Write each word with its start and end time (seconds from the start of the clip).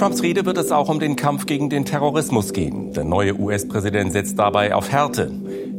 Trumps 0.00 0.22
Rede 0.22 0.46
wird 0.46 0.56
es 0.56 0.72
auch 0.72 0.88
um 0.88 0.98
den 0.98 1.14
Kampf 1.14 1.44
gegen 1.44 1.68
den 1.68 1.84
Terrorismus 1.84 2.54
gehen. 2.54 2.94
Der 2.94 3.04
neue 3.04 3.38
US-Präsident 3.38 4.12
setzt 4.12 4.38
dabei 4.38 4.74
auf 4.74 4.90
Härte. 4.90 5.30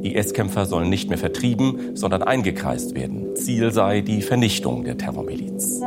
IS-Kämpfer 0.04 0.68
sollen 0.68 0.92
nicht 0.92 1.10
mehr 1.10 1.18
vertrieben, 1.18 1.96
sondern 1.96 2.22
eingekreist 2.22 2.94
werden. 2.94 3.36
Ziel 3.36 3.72
sei 3.72 4.02
die 4.02 4.22
Vernichtung 4.22 4.84
der 4.84 5.00
Terrormiliz. 5.00 5.82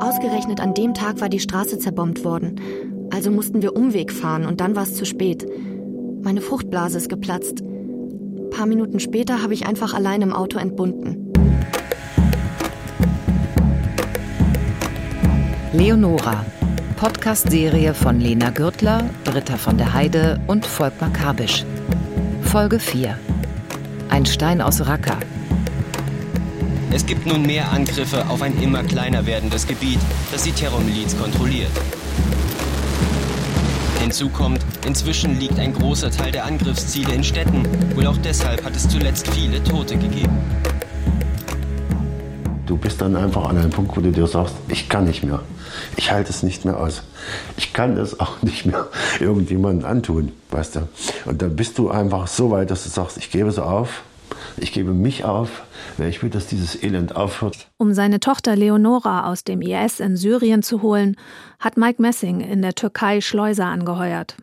Ausgerechnet 0.00 0.60
an 0.60 0.74
dem 0.74 0.92
Tag 0.92 1.22
war 1.22 1.30
die 1.30 1.40
Straße 1.40 1.78
zerbombt 1.78 2.26
worden. 2.26 2.60
Also 3.10 3.30
mussten 3.30 3.62
wir 3.62 3.74
Umweg 3.74 4.12
fahren 4.12 4.44
und 4.44 4.60
dann 4.60 4.76
war 4.76 4.82
es 4.82 4.94
zu 4.94 5.06
spät. 5.06 5.46
Meine 6.22 6.42
Fruchtblase 6.42 6.98
ist 6.98 7.08
geplatzt. 7.08 7.62
Ein 7.62 8.50
paar 8.50 8.66
Minuten 8.66 9.00
später 9.00 9.42
habe 9.42 9.54
ich 9.54 9.64
einfach 9.64 9.94
allein 9.94 10.20
im 10.20 10.34
Auto 10.34 10.58
entbunden. 10.58 11.32
Leonora. 15.72 16.44
Podcast-Serie 17.02 17.94
von 17.94 18.20
Lena 18.20 18.50
Gürtler, 18.50 19.02
Britta 19.24 19.56
von 19.56 19.76
der 19.76 19.92
Heide 19.92 20.38
und 20.46 20.64
Volkmar 20.64 21.12
Kabisch. 21.12 21.64
Folge 22.44 22.78
4. 22.78 23.18
Ein 24.08 24.24
Stein 24.24 24.60
aus 24.60 24.86
Raqqa. 24.86 25.18
Es 26.92 27.04
gibt 27.04 27.26
nun 27.26 27.42
mehr 27.42 27.72
Angriffe 27.72 28.24
auf 28.28 28.40
ein 28.40 28.56
immer 28.62 28.84
kleiner 28.84 29.26
werdendes 29.26 29.66
Gebiet, 29.66 29.98
das 30.30 30.44
die 30.44 30.52
Terrormiliz 30.52 31.18
kontrolliert. 31.18 31.72
Hinzu 33.98 34.28
kommt, 34.28 34.64
inzwischen 34.86 35.40
liegt 35.40 35.58
ein 35.58 35.74
großer 35.74 36.12
Teil 36.12 36.30
der 36.30 36.44
Angriffsziele 36.44 37.12
in 37.14 37.24
Städten. 37.24 37.66
Wohl 37.96 38.06
auch 38.06 38.18
deshalb 38.18 38.64
hat 38.64 38.76
es 38.76 38.88
zuletzt 38.88 39.26
viele 39.26 39.60
Tote 39.64 39.96
gegeben. 39.96 40.38
Du 42.64 42.76
bist 42.76 43.00
dann 43.00 43.16
einfach 43.16 43.48
an 43.48 43.58
einem 43.58 43.70
Punkt, 43.70 43.96
wo 43.96 44.00
du 44.00 44.12
dir 44.12 44.28
sagst, 44.28 44.54
ich 44.68 44.88
kann 44.88 45.06
nicht 45.06 45.24
mehr. 45.24 45.40
Ich 45.96 46.10
halte 46.10 46.30
es 46.30 46.42
nicht 46.42 46.64
mehr 46.64 46.78
aus. 46.78 47.02
Ich 47.56 47.72
kann 47.72 47.96
es 47.96 48.20
auch 48.20 48.42
nicht 48.42 48.66
mehr 48.66 48.88
irgendjemandem 49.20 49.86
antun, 49.86 50.32
weißt 50.50 50.76
du. 50.76 50.88
Und 51.24 51.42
dann 51.42 51.56
bist 51.56 51.78
du 51.78 51.90
einfach 51.90 52.26
so 52.26 52.50
weit, 52.50 52.70
dass 52.70 52.84
du 52.84 52.90
sagst, 52.90 53.16
ich 53.16 53.30
gebe 53.30 53.48
es 53.48 53.58
auf. 53.58 54.02
Ich 54.56 54.72
gebe 54.72 54.92
mich 54.92 55.24
auf, 55.24 55.62
weil 55.98 56.08
ich 56.08 56.22
will, 56.22 56.30
dass 56.30 56.46
dieses 56.46 56.82
Elend 56.82 57.16
aufhört. 57.16 57.68
Um 57.78 57.94
seine 57.94 58.20
Tochter 58.20 58.56
Leonora 58.56 59.30
aus 59.30 59.44
dem 59.44 59.62
IS 59.62 60.00
in 60.00 60.16
Syrien 60.16 60.62
zu 60.62 60.82
holen, 60.82 61.16
hat 61.58 61.76
Mike 61.76 62.00
Messing 62.00 62.40
in 62.40 62.62
der 62.62 62.74
Türkei 62.74 63.20
Schleuser 63.20 63.66
angeheuert. 63.66 64.36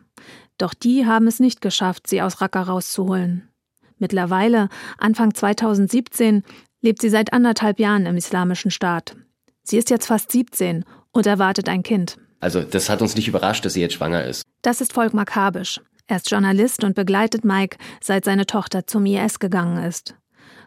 Doch 0.58 0.74
die 0.74 1.06
haben 1.06 1.26
es 1.26 1.40
nicht 1.40 1.60
geschafft, 1.60 2.06
sie 2.06 2.22
aus 2.22 2.40
Raqqa 2.40 2.62
rauszuholen. 2.62 3.48
Mittlerweile, 3.98 4.68
Anfang 4.98 5.34
2017, 5.34 6.42
lebt 6.80 7.00
sie 7.00 7.10
seit 7.10 7.32
anderthalb 7.32 7.78
Jahren 7.78 8.06
im 8.06 8.16
Islamischen 8.16 8.70
Staat. 8.70 9.16
Sie 9.62 9.76
ist 9.76 9.90
jetzt 9.90 10.06
fast 10.06 10.32
17 10.32 10.84
und 11.12 11.26
erwartet 11.26 11.68
ein 11.68 11.82
Kind. 11.82 12.16
Also 12.40 12.62
das 12.62 12.88
hat 12.88 13.02
uns 13.02 13.14
nicht 13.16 13.28
überrascht, 13.28 13.64
dass 13.64 13.74
sie 13.74 13.80
jetzt 13.80 13.94
schwanger 13.94 14.24
ist. 14.24 14.42
Das 14.62 14.80
ist 14.80 14.92
Volkmar 14.92 15.26
Kabisch. 15.26 15.80
Er 16.06 16.16
ist 16.16 16.30
Journalist 16.30 16.82
und 16.82 16.94
begleitet 16.94 17.44
Mike, 17.44 17.76
seit 18.00 18.24
seine 18.24 18.46
Tochter 18.46 18.86
zum 18.86 19.06
IS 19.06 19.38
gegangen 19.38 19.84
ist. 19.84 20.14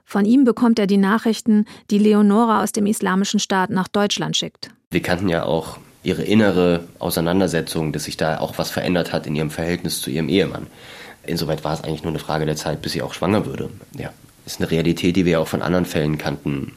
Von 0.05 0.25
ihm 0.25 0.43
bekommt 0.43 0.79
er 0.79 0.87
die 0.87 0.97
Nachrichten, 0.97 1.65
die 1.89 1.97
Leonora 1.97 2.63
aus 2.63 2.71
dem 2.71 2.85
Islamischen 2.85 3.39
Staat 3.39 3.69
nach 3.69 3.87
Deutschland 3.87 4.37
schickt. 4.37 4.69
Wir 4.91 5.01
kannten 5.01 5.29
ja 5.29 5.43
auch 5.43 5.79
ihre 6.03 6.23
innere 6.23 6.83
Auseinandersetzung, 6.99 7.93
dass 7.93 8.03
sich 8.03 8.17
da 8.17 8.39
auch 8.39 8.57
was 8.57 8.69
verändert 8.69 9.13
hat 9.13 9.25
in 9.25 9.35
ihrem 9.35 9.49
Verhältnis 9.49 10.01
zu 10.01 10.09
ihrem 10.09 10.29
Ehemann. 10.29 10.67
Insoweit 11.25 11.63
war 11.63 11.73
es 11.73 11.83
eigentlich 11.83 12.03
nur 12.03 12.11
eine 12.11 12.19
Frage 12.19 12.45
der 12.45 12.57
Zeit, 12.57 12.81
bis 12.81 12.91
sie 12.91 13.01
auch 13.01 13.13
schwanger 13.13 13.45
würde. 13.45 13.69
Ja, 13.97 14.11
ist 14.45 14.59
eine 14.59 14.69
Realität, 14.69 15.15
die 15.15 15.25
wir 15.25 15.39
auch 15.39 15.47
von 15.47 15.61
anderen 15.61 15.85
Fällen 15.85 16.17
kannten. 16.17 16.73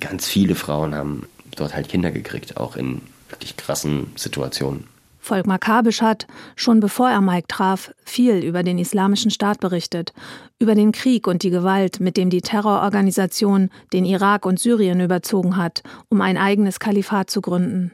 Ganz 0.00 0.26
viele 0.26 0.54
Frauen 0.54 0.94
haben 0.94 1.26
dort 1.56 1.74
halt 1.74 1.88
Kinder 1.88 2.10
gekriegt, 2.10 2.56
auch 2.56 2.76
in 2.76 3.02
wirklich 3.28 3.56
krassen 3.56 4.12
Situationen. 4.16 4.88
Volkmar 5.24 5.58
Kabisch 5.58 6.02
hat, 6.02 6.26
schon 6.54 6.80
bevor 6.80 7.08
er 7.08 7.22
Mike 7.22 7.48
traf, 7.48 7.92
viel 8.04 8.44
über 8.44 8.62
den 8.62 8.76
Islamischen 8.76 9.30
Staat 9.30 9.58
berichtet, 9.58 10.12
über 10.58 10.74
den 10.74 10.92
Krieg 10.92 11.26
und 11.26 11.42
die 11.42 11.50
Gewalt, 11.50 11.98
mit 11.98 12.18
dem 12.18 12.28
die 12.28 12.42
Terrororganisation 12.42 13.70
den 13.94 14.04
Irak 14.04 14.44
und 14.44 14.60
Syrien 14.60 15.00
überzogen 15.00 15.56
hat, 15.56 15.82
um 16.10 16.20
ein 16.20 16.36
eigenes 16.36 16.78
Kalifat 16.78 17.30
zu 17.30 17.40
gründen. 17.40 17.92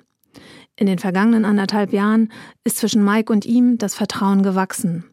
In 0.75 0.87
den 0.87 0.99
vergangenen 0.99 1.44
anderthalb 1.44 1.93
Jahren 1.93 2.32
ist 2.65 2.78
zwischen 2.78 3.04
Mike 3.04 3.32
und 3.32 3.47
ihm 3.47 3.78
das 3.78 3.94
Vertrauen 3.94 4.43
gewachsen. 4.43 5.04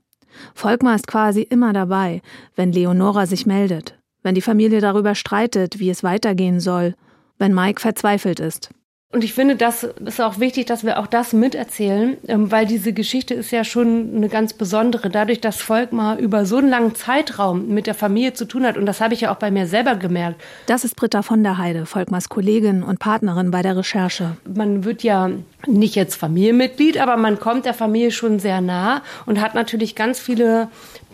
Volkmar 0.56 0.96
ist 0.96 1.08
quasi 1.08 1.42
immer 1.42 1.72
dabei, 1.72 2.22
wenn 2.56 2.72
Leonora 2.72 3.28
sich 3.28 3.46
meldet, 3.46 4.00
wenn 4.24 4.34
die 4.34 4.42
Familie 4.42 4.82
darüber 4.82 5.14
streitet, 5.14 5.78
wie 5.80 5.92
es 5.92 6.04
weitergehen 6.04 6.60
soll, 6.60 6.96
wenn 7.38 7.54
Mike 7.54 7.82
verzweifelt 7.82 8.40
ist. 8.40 8.70
Und 9.10 9.24
ich 9.24 9.34
finde, 9.34 9.56
das 9.56 9.84
ist 9.84 10.20
auch 10.20 10.38
wichtig, 10.38 10.66
dass 10.66 10.84
wir 10.84 11.00
auch 11.00 11.08
das 11.08 11.32
miterzählen, 11.32 12.18
ähm, 12.28 12.52
weil 12.52 12.66
diese 12.66 12.92
Geschichte 12.92 13.34
ist 13.36 13.52
ja 13.52 13.64
schon 13.64 14.14
eine 14.14 14.28
ganz 14.28 14.52
besondere. 14.52 15.10
Dadurch, 15.10 15.40
dass 15.40 15.62
Volkmar 15.62 16.18
über 16.20 16.46
so 16.46 16.58
einen 16.58 16.68
langen 16.68 16.94
Zeitraum 16.94 17.70
mit 17.70 17.88
der 17.88 17.94
Familie 17.94 18.34
zu 18.34 18.44
tun 18.44 18.66
hat, 18.66 18.78
und 18.78 18.86
das 18.86 19.00
habe 19.00 19.14
ich 19.14 19.22
ja 19.22 19.32
auch 19.32 19.38
bei 19.38 19.50
mir 19.50 19.66
selber 19.66 19.96
gemerkt. 19.96 20.42
Das 20.66 20.84
ist 20.84 20.98
Britta 20.98 21.22
von 21.22 21.42
der 21.42 21.58
Heide, 21.58 21.86
Volkmars 21.86 22.28
Kollegin 22.28 22.84
und 22.84 23.00
Partnerin 23.00 23.50
bei 23.50 23.62
der 23.62 23.78
Recherche. 23.78 24.36
Man 24.46 24.84
wird 24.84 25.04
ja 25.04 25.30
nicht 25.66 25.96
jetzt 25.96 26.16
Familienmitglied, 26.16 26.98
aber 26.98 27.16
man 27.16 27.40
kommt 27.40 27.64
der 27.64 27.74
Familie 27.74 28.12
schon 28.12 28.40
sehr 28.40 28.60
nah 28.60 29.02
und 29.26 29.40
hat 29.40 29.56
natürlich 29.56 29.96
ganz 29.96 30.20
viele 30.20 30.68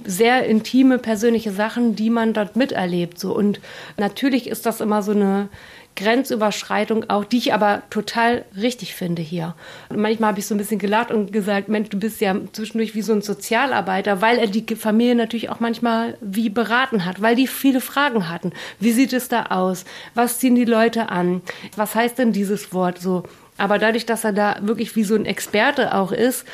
sehr 0.03 0.47
intime 0.47 0.97
persönliche 0.97 1.51
Sachen, 1.51 1.95
die 1.95 2.09
man 2.09 2.33
dort 2.33 2.55
miterlebt. 2.55 3.19
So 3.19 3.35
und 3.35 3.61
natürlich 3.97 4.47
ist 4.47 4.65
das 4.65 4.81
immer 4.81 5.03
so 5.03 5.11
eine 5.11 5.49
Grenzüberschreitung 5.95 7.09
auch, 7.09 7.25
die 7.25 7.37
ich 7.37 7.53
aber 7.53 7.83
total 7.89 8.45
richtig 8.55 8.95
finde 8.95 9.21
hier. 9.21 9.55
Und 9.89 9.99
manchmal 9.99 10.29
habe 10.29 10.39
ich 10.39 10.47
so 10.47 10.55
ein 10.55 10.57
bisschen 10.57 10.79
gelacht 10.79 11.11
und 11.11 11.31
gesagt, 11.31 11.69
Mensch, 11.69 11.89
du 11.89 11.99
bist 11.99 12.21
ja 12.21 12.35
zwischendurch 12.51 12.95
wie 12.95 13.01
so 13.01 13.13
ein 13.13 13.21
Sozialarbeiter, 13.21 14.21
weil 14.21 14.37
er 14.37 14.47
die 14.47 14.75
Familie 14.75 15.15
natürlich 15.15 15.49
auch 15.49 15.59
manchmal 15.59 16.17
wie 16.21 16.49
beraten 16.49 17.05
hat, 17.05 17.21
weil 17.21 17.35
die 17.35 17.47
viele 17.47 17.81
Fragen 17.81 18.29
hatten. 18.29 18.53
Wie 18.79 18.91
sieht 18.91 19.13
es 19.13 19.27
da 19.27 19.47
aus? 19.47 19.85
Was 20.15 20.39
ziehen 20.39 20.55
die 20.55 20.65
Leute 20.65 21.09
an? 21.09 21.41
Was 21.75 21.95
heißt 21.95 22.17
denn 22.17 22.31
dieses 22.31 22.73
Wort 22.73 22.99
so? 22.99 23.23
Aber 23.57 23.77
dadurch, 23.77 24.05
dass 24.05 24.23
er 24.23 24.33
da 24.33 24.57
wirklich 24.61 24.95
wie 24.95 25.03
so 25.03 25.15
ein 25.15 25.25
Experte 25.25 25.93
auch 25.93 26.11
ist, 26.11 26.45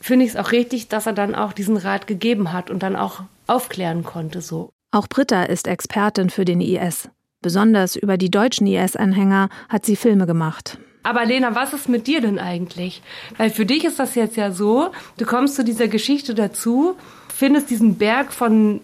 finde 0.00 0.26
ich 0.26 0.32
es 0.32 0.36
auch 0.36 0.52
richtig, 0.52 0.88
dass 0.88 1.06
er 1.06 1.14
dann 1.14 1.34
auch 1.34 1.54
diesen 1.54 1.78
Rat 1.78 2.06
gegeben 2.06 2.52
hat 2.52 2.70
und 2.70 2.82
dann 2.82 2.96
auch 2.96 3.22
aufklären 3.46 4.04
konnte 4.04 4.42
so. 4.42 4.70
Auch 4.92 5.08
Britta 5.08 5.44
ist 5.44 5.66
Expertin 5.66 6.30
für 6.30 6.44
den 6.44 6.60
IS. 6.60 7.08
Besonders 7.44 7.94
über 7.94 8.16
die 8.16 8.30
deutschen 8.30 8.66
IS-Anhänger 8.66 9.50
hat 9.68 9.84
sie 9.84 9.96
Filme 9.96 10.24
gemacht. 10.24 10.78
Aber 11.02 11.26
Lena, 11.26 11.54
was 11.54 11.74
ist 11.74 11.90
mit 11.90 12.06
dir 12.06 12.22
denn 12.22 12.38
eigentlich? 12.38 13.02
Weil 13.36 13.50
für 13.50 13.66
dich 13.66 13.84
ist 13.84 13.98
das 13.98 14.14
jetzt 14.14 14.38
ja 14.38 14.50
so, 14.50 14.92
du 15.18 15.26
kommst 15.26 15.54
zu 15.54 15.62
dieser 15.62 15.86
Geschichte 15.86 16.34
dazu, 16.34 16.96
findest 17.28 17.68
diesen 17.68 17.98
Berg 17.98 18.32
von 18.32 18.80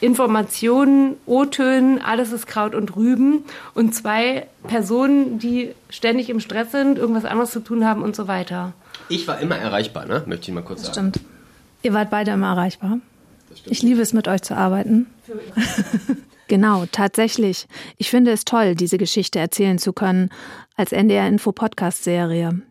Informationen, 0.00 1.16
O-Tönen, 1.26 2.00
alles 2.00 2.30
ist 2.30 2.46
Kraut 2.46 2.76
und 2.76 2.94
Rüben 2.94 3.42
und 3.74 3.92
zwei 3.92 4.46
Personen, 4.68 5.40
die 5.40 5.74
ständig 5.90 6.30
im 6.30 6.38
Stress 6.38 6.70
sind, 6.70 6.98
irgendwas 6.98 7.24
anderes 7.24 7.50
zu 7.50 7.58
tun 7.58 7.84
haben 7.84 8.02
und 8.02 8.14
so 8.14 8.28
weiter. 8.28 8.72
Ich 9.08 9.26
war 9.26 9.40
immer 9.40 9.56
erreichbar, 9.56 10.06
ne? 10.06 10.22
Möchte 10.26 10.48
ich 10.48 10.54
mal 10.54 10.62
kurz 10.62 10.82
das 10.82 10.94
sagen. 10.94 11.10
Stimmt. 11.10 11.26
Ihr 11.82 11.92
wart 11.92 12.10
beide 12.10 12.30
immer 12.30 12.50
erreichbar. 12.50 13.00
Ich 13.64 13.82
liebe 13.82 14.00
es, 14.00 14.12
mit 14.12 14.28
euch 14.28 14.42
zu 14.42 14.56
arbeiten. 14.56 15.06
Genau, 16.48 16.84
tatsächlich. 16.90 17.66
Ich 17.96 18.10
finde 18.10 18.30
es 18.30 18.44
toll, 18.44 18.74
diese 18.74 18.98
Geschichte 18.98 19.38
erzählen 19.38 19.78
zu 19.78 19.92
können, 19.92 20.30
als 20.76 20.92
NDR 20.92 21.26
Info 21.26 21.52
Podcast 21.52 22.04
Serie. 22.04 22.62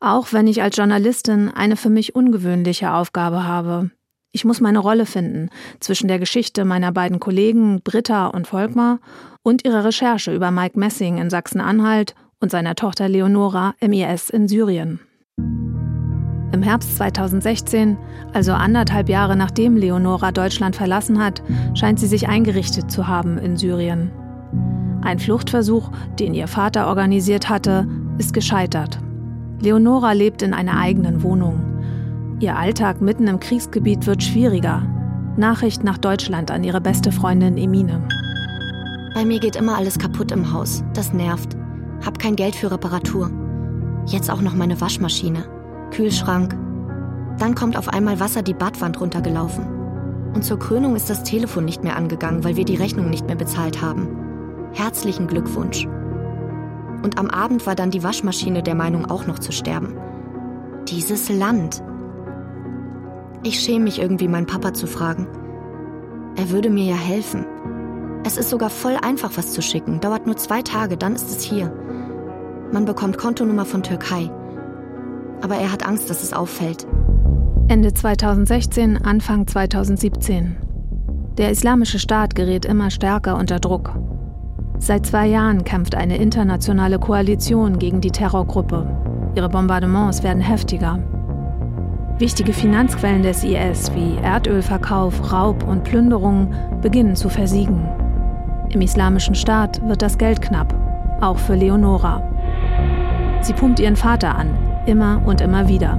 Auch 0.00 0.32
wenn 0.32 0.46
ich 0.46 0.62
als 0.62 0.76
Journalistin 0.76 1.50
eine 1.50 1.76
für 1.76 1.90
mich 1.90 2.14
ungewöhnliche 2.14 2.92
Aufgabe 2.92 3.44
habe. 3.44 3.90
Ich 4.32 4.44
muss 4.44 4.60
meine 4.60 4.78
Rolle 4.78 5.06
finden 5.06 5.50
zwischen 5.80 6.08
der 6.08 6.18
Geschichte 6.18 6.64
meiner 6.64 6.92
beiden 6.92 7.20
Kollegen 7.20 7.82
Britta 7.82 8.28
und 8.28 8.46
Volkmar 8.46 9.00
und 9.42 9.64
ihrer 9.64 9.84
Recherche 9.84 10.34
über 10.34 10.50
Mike 10.50 10.78
Messing 10.78 11.18
in 11.18 11.30
Sachsen-Anhalt 11.30 12.14
und 12.38 12.50
seiner 12.50 12.76
Tochter 12.76 13.08
Leonora 13.08 13.74
im 13.80 13.92
IS 13.92 14.30
in 14.30 14.48
Syrien. 14.48 15.00
Im 16.52 16.62
Herbst 16.62 16.96
2016, 16.96 17.96
also 18.32 18.52
anderthalb 18.52 19.08
Jahre 19.08 19.36
nachdem 19.36 19.76
Leonora 19.76 20.32
Deutschland 20.32 20.74
verlassen 20.74 21.22
hat, 21.22 21.42
scheint 21.74 22.00
sie 22.00 22.08
sich 22.08 22.28
eingerichtet 22.28 22.90
zu 22.90 23.06
haben 23.06 23.38
in 23.38 23.56
Syrien. 23.56 24.10
Ein 25.02 25.18
Fluchtversuch, 25.20 25.90
den 26.18 26.34
ihr 26.34 26.48
Vater 26.48 26.88
organisiert 26.88 27.48
hatte, 27.48 27.86
ist 28.18 28.34
gescheitert. 28.34 28.98
Leonora 29.60 30.12
lebt 30.12 30.42
in 30.42 30.52
einer 30.52 30.78
eigenen 30.78 31.22
Wohnung. 31.22 31.60
Ihr 32.40 32.56
Alltag 32.56 33.00
mitten 33.00 33.28
im 33.28 33.38
Kriegsgebiet 33.38 34.06
wird 34.06 34.22
schwieriger. 34.22 34.82
Nachricht 35.36 35.84
nach 35.84 35.98
Deutschland 35.98 36.50
an 36.50 36.64
ihre 36.64 36.80
beste 36.80 37.12
Freundin 37.12 37.58
Emine. 37.58 38.06
Bei 39.14 39.24
mir 39.24 39.38
geht 39.38 39.56
immer 39.56 39.76
alles 39.76 39.98
kaputt 39.98 40.32
im 40.32 40.52
Haus. 40.52 40.82
Das 40.94 41.12
nervt. 41.12 41.56
Hab 42.04 42.18
kein 42.18 42.36
Geld 42.36 42.56
für 42.56 42.70
Reparatur. 42.70 43.30
Jetzt 44.06 44.30
auch 44.30 44.40
noch 44.40 44.54
meine 44.54 44.80
Waschmaschine. 44.80 45.59
Kühlschrank. 45.90 46.56
Dann 47.38 47.54
kommt 47.54 47.76
auf 47.76 47.88
einmal 47.88 48.20
Wasser 48.20 48.42
die 48.42 48.54
Badwand 48.54 49.00
runtergelaufen. 49.00 49.64
Und 50.34 50.44
zur 50.44 50.58
Krönung 50.58 50.94
ist 50.94 51.10
das 51.10 51.24
Telefon 51.24 51.64
nicht 51.64 51.82
mehr 51.82 51.96
angegangen, 51.96 52.44
weil 52.44 52.56
wir 52.56 52.64
die 52.64 52.76
Rechnung 52.76 53.10
nicht 53.10 53.26
mehr 53.26 53.36
bezahlt 53.36 53.82
haben. 53.82 54.08
Herzlichen 54.72 55.26
Glückwunsch. 55.26 55.86
Und 57.02 57.18
am 57.18 57.28
Abend 57.30 57.66
war 57.66 57.74
dann 57.74 57.90
die 57.90 58.02
Waschmaschine 58.02 58.62
der 58.62 58.74
Meinung, 58.74 59.10
auch 59.10 59.26
noch 59.26 59.38
zu 59.38 59.52
sterben. 59.52 59.96
Dieses 60.88 61.28
Land. 61.28 61.82
Ich 63.42 63.60
schäme 63.60 63.84
mich 63.84 64.00
irgendwie, 64.00 64.28
meinen 64.28 64.46
Papa 64.46 64.74
zu 64.74 64.86
fragen. 64.86 65.26
Er 66.36 66.50
würde 66.50 66.70
mir 66.70 66.84
ja 66.84 66.96
helfen. 66.96 67.46
Es 68.24 68.36
ist 68.36 68.50
sogar 68.50 68.70
voll 68.70 68.96
einfach, 69.00 69.32
was 69.36 69.52
zu 69.52 69.62
schicken. 69.62 70.00
Dauert 70.00 70.26
nur 70.26 70.36
zwei 70.36 70.62
Tage, 70.62 70.96
dann 70.96 71.14
ist 71.14 71.30
es 71.30 71.42
hier. 71.42 71.72
Man 72.70 72.84
bekommt 72.84 73.18
Kontonummer 73.18 73.64
von 73.64 73.82
Türkei. 73.82 74.30
Aber 75.42 75.56
er 75.56 75.72
hat 75.72 75.86
Angst, 75.86 76.10
dass 76.10 76.22
es 76.22 76.32
auffällt. 76.32 76.86
Ende 77.68 77.94
2016, 77.94 78.98
Anfang 78.98 79.46
2017. 79.46 80.56
Der 81.38 81.50
Islamische 81.50 81.98
Staat 81.98 82.34
gerät 82.34 82.64
immer 82.64 82.90
stärker 82.90 83.36
unter 83.38 83.60
Druck. 83.60 83.92
Seit 84.78 85.06
zwei 85.06 85.26
Jahren 85.26 85.64
kämpft 85.64 85.94
eine 85.94 86.16
internationale 86.16 86.98
Koalition 86.98 87.78
gegen 87.78 88.00
die 88.00 88.10
Terrorgruppe. 88.10 88.86
Ihre 89.34 89.48
Bombardements 89.48 90.22
werden 90.22 90.42
heftiger. 90.42 90.98
Wichtige 92.18 92.52
Finanzquellen 92.52 93.22
des 93.22 93.44
IS 93.44 93.94
wie 93.94 94.16
Erdölverkauf, 94.22 95.32
Raub 95.32 95.66
und 95.66 95.84
Plünderung 95.84 96.52
beginnen 96.82 97.14
zu 97.14 97.28
versiegen. 97.28 97.88
Im 98.70 98.80
Islamischen 98.80 99.34
Staat 99.34 99.86
wird 99.86 100.02
das 100.02 100.18
Geld 100.18 100.42
knapp, 100.42 100.74
auch 101.20 101.38
für 101.38 101.54
Leonora. 101.54 102.22
Sie 103.42 103.52
pumpt 103.52 103.80
ihren 103.80 103.96
Vater 103.96 104.34
an, 104.34 104.48
immer 104.90 105.22
und 105.24 105.40
immer 105.40 105.68
wieder. 105.68 105.98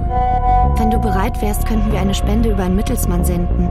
Wenn 0.76 0.90
du 0.90 1.00
bereit 1.00 1.40
wärst, 1.42 1.66
könnten 1.66 1.90
wir 1.90 2.00
eine 2.00 2.14
Spende 2.14 2.50
über 2.50 2.62
einen 2.62 2.76
Mittelsmann 2.76 3.24
senden. 3.24 3.70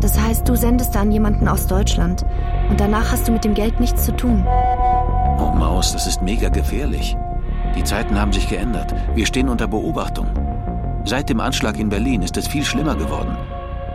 Das 0.00 0.20
heißt, 0.20 0.48
du 0.48 0.54
sendest 0.54 0.96
an 0.96 1.10
jemanden 1.10 1.48
aus 1.48 1.66
Deutschland 1.66 2.24
und 2.68 2.78
danach 2.78 3.10
hast 3.12 3.26
du 3.26 3.32
mit 3.32 3.44
dem 3.44 3.54
Geld 3.54 3.80
nichts 3.80 4.04
zu 4.04 4.16
tun. 4.16 4.46
Oh 5.38 5.50
Maus, 5.54 5.92
das 5.92 6.06
ist 6.06 6.22
mega 6.22 6.48
gefährlich. 6.48 7.16
Die 7.76 7.84
Zeiten 7.84 8.18
haben 8.18 8.32
sich 8.32 8.48
geändert. 8.48 8.94
Wir 9.14 9.26
stehen 9.26 9.48
unter 9.48 9.68
Beobachtung. 9.68 10.26
Seit 11.04 11.28
dem 11.28 11.40
Anschlag 11.40 11.78
in 11.78 11.88
Berlin 11.88 12.22
ist 12.22 12.36
es 12.36 12.46
viel 12.46 12.64
schlimmer 12.64 12.94
geworden. 12.94 13.36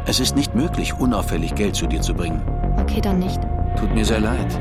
Es 0.08 0.20
ist 0.20 0.36
nicht 0.36 0.54
möglich, 0.56 1.00
unauffällig 1.00 1.56
Geld 1.56 1.76
zu 1.76 1.88
dir 1.88 2.02
zu 2.02 2.14
bringen. 2.14 2.42
Okay, 2.80 3.02
dann 3.02 3.20
nicht. 3.20 3.40
Tut 3.78 3.94
mir 3.94 4.06
sehr 4.06 4.20
leid. 4.20 4.60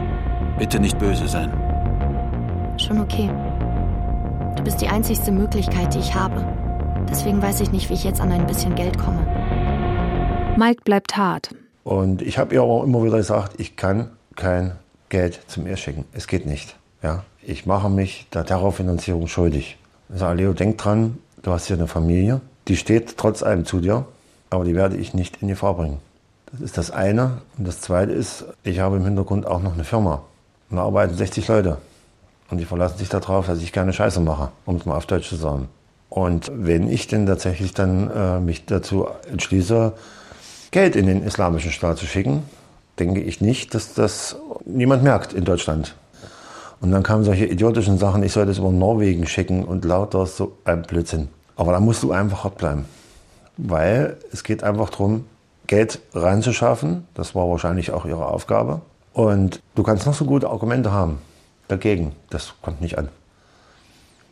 Bitte 0.59 0.81
nicht 0.81 0.99
böse 0.99 1.29
sein. 1.29 1.53
Schon 2.77 3.01
okay. 3.01 3.31
Du 4.65 4.71
bist 4.71 4.81
die 4.81 4.89
einzigste 4.89 5.31
Möglichkeit, 5.31 5.93
die 5.93 5.99
ich 5.99 6.15
habe. 6.15 6.43
Deswegen 7.11 7.43
weiß 7.43 7.61
ich 7.61 7.71
nicht, 7.71 7.91
wie 7.91 7.93
ich 7.93 8.03
jetzt 8.03 8.19
an 8.23 8.33
ein 8.33 8.47
bisschen 8.47 8.75
Geld 8.75 8.97
komme. 8.97 9.19
Mike 10.57 10.81
bleibt 10.85 11.19
hart. 11.19 11.51
Und 11.83 12.23
ich 12.23 12.39
habe 12.39 12.55
ihr 12.55 12.63
auch 12.63 12.83
immer 12.83 13.05
wieder 13.05 13.19
gesagt, 13.19 13.61
ich 13.61 13.77
kann 13.77 14.09
kein 14.37 14.73
Geld 15.11 15.39
zum 15.49 15.67
ihr 15.67 15.77
schicken. 15.77 16.07
Es 16.15 16.27
geht 16.27 16.47
nicht. 16.47 16.77
Ja? 17.03 17.25
Ich 17.43 17.67
mache 17.67 17.91
mich 17.91 18.27
der 18.33 18.47
Terrorfinanzierung 18.47 19.27
schuldig. 19.27 19.77
Ich 20.09 20.19
sage, 20.19 20.39
Leo, 20.39 20.55
denk 20.55 20.79
dran, 20.79 21.19
du 21.43 21.51
hast 21.51 21.67
hier 21.67 21.77
eine 21.77 21.87
Familie, 21.87 22.41
die 22.67 22.79
steht 22.79 23.19
trotz 23.19 23.43
allem 23.43 23.67
zu 23.67 23.81
dir, 23.81 24.07
aber 24.49 24.65
die 24.65 24.75
werde 24.75 24.97
ich 24.97 25.13
nicht 25.13 25.43
in 25.43 25.49
Gefahr 25.49 25.75
bringen. 25.75 25.99
Das 26.51 26.63
ist 26.63 26.79
das 26.79 26.91
eine. 26.91 27.43
Und 27.59 27.69
das 27.69 27.83
zweite 27.83 28.13
ist, 28.13 28.47
ich 28.63 28.79
habe 28.79 28.97
im 28.97 29.05
Hintergrund 29.05 29.47
auch 29.47 29.61
noch 29.61 29.75
eine 29.75 29.85
Firma. 29.85 30.23
Und 30.71 30.79
da 30.79 30.85
arbeiten 30.85 31.15
60 31.15 31.49
Leute. 31.49 31.77
Und 32.55 32.59
die 32.59 32.67
verlassen 32.67 32.99
sich 32.99 33.09
darauf, 33.09 33.49
dass 33.49 33.61
ich 33.63 33.73
keine 33.73 33.93
Scheiße 33.93 34.21
mache, 34.21 34.53
um 34.65 34.77
es 34.77 34.87
mal 34.87 34.95
auf 34.95 35.07
Deutsch 35.07 35.29
zu 35.29 35.35
sagen. 35.35 35.67
Und 36.09 36.53
wenn 36.55 36.89
ich 36.89 37.09
denn 37.09 37.27
tatsächlich 37.27 37.75
dann 37.75 38.09
äh, 38.13 38.39
mich 38.39 38.65
dazu 38.65 39.09
entschließe, 39.29 39.93
Geld 40.71 40.95
in 40.95 41.09
den 41.09 41.25
islamischen 41.25 41.73
Staat 41.73 41.99
zu 41.99 42.07
schicken, 42.07 42.45
denke 43.01 43.21
ich 43.21 43.41
nicht, 43.41 43.75
dass 43.75 43.93
das 43.93 44.37
niemand 44.65 45.03
merkt 45.03 45.33
in 45.33 45.45
Deutschland. 45.45 45.97
Und 46.81 46.93
dann 46.93 47.03
kamen 47.03 47.25
solche 47.25 47.47
idiotischen 47.47 47.99
Sachen, 47.99 48.23
ich 48.23 48.31
soll 48.31 48.47
das 48.47 48.59
über 48.59 48.71
Norwegen 48.71 49.27
schicken 49.27 49.65
und 49.65 49.85
lauter 49.85 50.25
so 50.27 50.57
ein 50.65 50.83
Blödsinn. 50.83 51.31
Aber 51.57 51.73
da 51.73 51.81
musst 51.81 52.05
du 52.05 52.13
einfach 52.13 52.45
hart 52.45 52.57
bleiben. 52.57 52.85
Weil 53.57 54.17
es 54.33 54.45
geht 54.45 54.63
einfach 54.63 54.91
darum, 54.91 55.25
Geld 55.67 55.99
reinzuschaffen. 56.13 57.09
Das 57.15 57.35
war 57.35 57.51
wahrscheinlich 57.51 57.91
auch 57.91 58.07
ihre 58.07 58.27
Aufgabe. 58.27 58.81
Und 59.13 59.61
du 59.75 59.83
kannst 59.83 60.07
noch 60.07 60.15
so 60.15 60.25
gute 60.25 60.49
Argumente 60.49 60.93
haben 60.93 61.19
dagegen. 61.69 62.13
Das 62.31 62.55
kommt 62.63 62.81
nicht 62.81 62.99
an. 62.99 63.09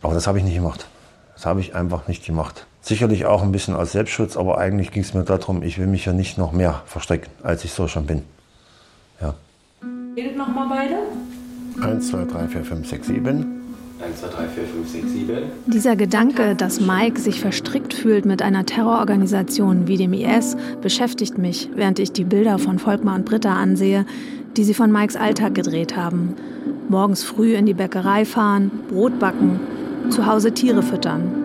Aber 0.03 0.15
das 0.15 0.27
habe 0.27 0.39
ich 0.39 0.45
nicht 0.45 0.57
gemacht. 0.57 0.87
Das 1.35 1.47
habe 1.47 1.61
ich 1.61 1.75
einfach 1.75 2.09
nicht 2.09 2.25
gemacht. 2.25 2.67
Sicherlich 2.81 3.27
auch 3.27 3.43
ein 3.43 3.53
bisschen 3.53 3.75
als 3.75 3.93
Selbstschutz, 3.93 4.37
aber 4.37 4.59
eigentlich 4.59 4.91
ging 4.91 5.03
es 5.03 5.15
mir 5.15 5.23
darum, 5.23 5.63
ich 5.63 5.79
will 5.79 5.87
mich 5.87 6.05
ja 6.05 6.13
nicht 6.13 6.37
noch 6.37 6.53
mehr 6.53 6.83
verstecken, 6.87 7.31
als 7.43 7.65
ich 7.65 7.73
so 7.73 7.87
schon 7.87 8.07
bin. 8.07 8.23
Ja. 9.21 9.35
Redet 10.17 10.37
nochmal 10.37 10.69
beide. 10.69 10.97
1, 11.81 12.09
2, 12.09 12.25
3, 12.25 12.49
4, 12.49 12.65
5, 12.65 12.89
6, 12.89 13.07
7. 13.07 13.63
1, 14.05 14.21
2, 14.21 14.29
3, 14.29 14.49
4, 14.49 14.65
5, 14.65 14.91
6, 14.91 15.13
7. 15.13 15.39
Dieser 15.67 15.97
Gedanke, 15.97 16.57
dass 16.57 16.81
Mike 16.81 17.21
sich 17.21 17.41
verstrickt 17.41 17.95
fühlt 17.95 18.25
mit 18.27 18.43
einer 18.43 18.67
Terrororganisation 18.67 19.87
wie 19.87 19.97
dem 19.97 20.13
IS, 20.13 20.57
beschäftigt 20.81 21.39
mich, 21.39 21.71
während 21.75 22.01
ich 22.01 22.13
die 22.13 22.25
Bilder 22.25 22.59
von 22.59 22.81
Volkmar 22.81 23.15
und 23.15 23.25
Britta 23.25 23.55
ansehe, 23.55 24.05
die 24.57 24.65
sie 24.65 24.75
von 24.75 24.93
Mikes 24.93 25.17
Alltag 25.17 25.55
gedreht 25.55 25.97
haben. 25.97 26.35
Morgens 26.89 27.23
früh 27.25 27.55
in 27.55 27.67
die 27.67 27.75
Bäckerei 27.75 28.25
fahren, 28.25 28.71
Brot 28.89 29.19
backen, 29.19 29.61
zu 30.11 30.27
Hause 30.27 30.53
Tiere 30.53 30.83
füttern. 30.83 31.43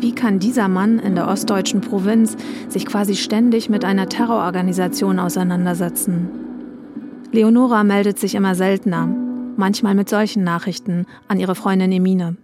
Wie 0.00 0.14
kann 0.14 0.38
dieser 0.38 0.68
Mann 0.68 0.98
in 0.98 1.14
der 1.14 1.28
ostdeutschen 1.28 1.80
Provinz 1.80 2.36
sich 2.68 2.84
quasi 2.84 3.16
ständig 3.16 3.70
mit 3.70 3.84
einer 3.84 4.08
Terrororganisation 4.08 5.18
auseinandersetzen? 5.18 6.28
Leonora 7.32 7.82
meldet 7.82 8.18
sich 8.18 8.34
immer 8.34 8.54
seltener, 8.54 9.08
manchmal 9.56 9.94
mit 9.94 10.08
solchen 10.08 10.44
Nachrichten 10.44 11.06
an 11.28 11.40
ihre 11.40 11.54
Freundin 11.54 11.92
Emine. 11.92 12.36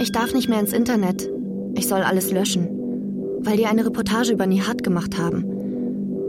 Ich 0.00 0.12
darf 0.12 0.34
nicht 0.34 0.48
mehr 0.48 0.60
ins 0.60 0.72
Internet. 0.72 1.28
Ich 1.74 1.88
soll 1.88 2.02
alles 2.02 2.30
löschen, 2.30 2.68
weil 3.40 3.56
die 3.56 3.66
eine 3.66 3.86
Reportage 3.86 4.32
über 4.32 4.46
Nihat 4.46 4.82
gemacht 4.82 5.18
haben. 5.18 5.53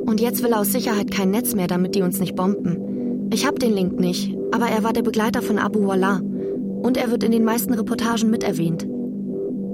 Und 0.06 0.22
jetzt 0.22 0.44
will 0.44 0.52
er 0.52 0.60
aus 0.60 0.72
Sicherheit 0.72 1.12
kein 1.12 1.32
Netz 1.32 1.56
mehr, 1.56 1.68
damit 1.68 1.96
die 1.96 2.02
uns 2.02 2.20
nicht 2.20 2.36
bomben. 2.36 3.30
Ich 3.32 3.46
hab 3.46 3.60
den 3.60 3.74
Link 3.74 4.00
nicht, 4.00 4.38
aber 4.52 4.68
er 4.68 4.84
war 4.84 4.94
der 4.94 5.02
Begleiter 5.02 5.42
von 5.42 5.58
Abu 5.58 5.88
Wallah. 5.88 6.20
Und 6.20 6.98
er 6.98 7.10
wird 7.10 7.24
in 7.24 7.32
den 7.32 7.44
meisten 7.44 7.74
Reportagen 7.74 8.30
miterwähnt. 8.30 8.86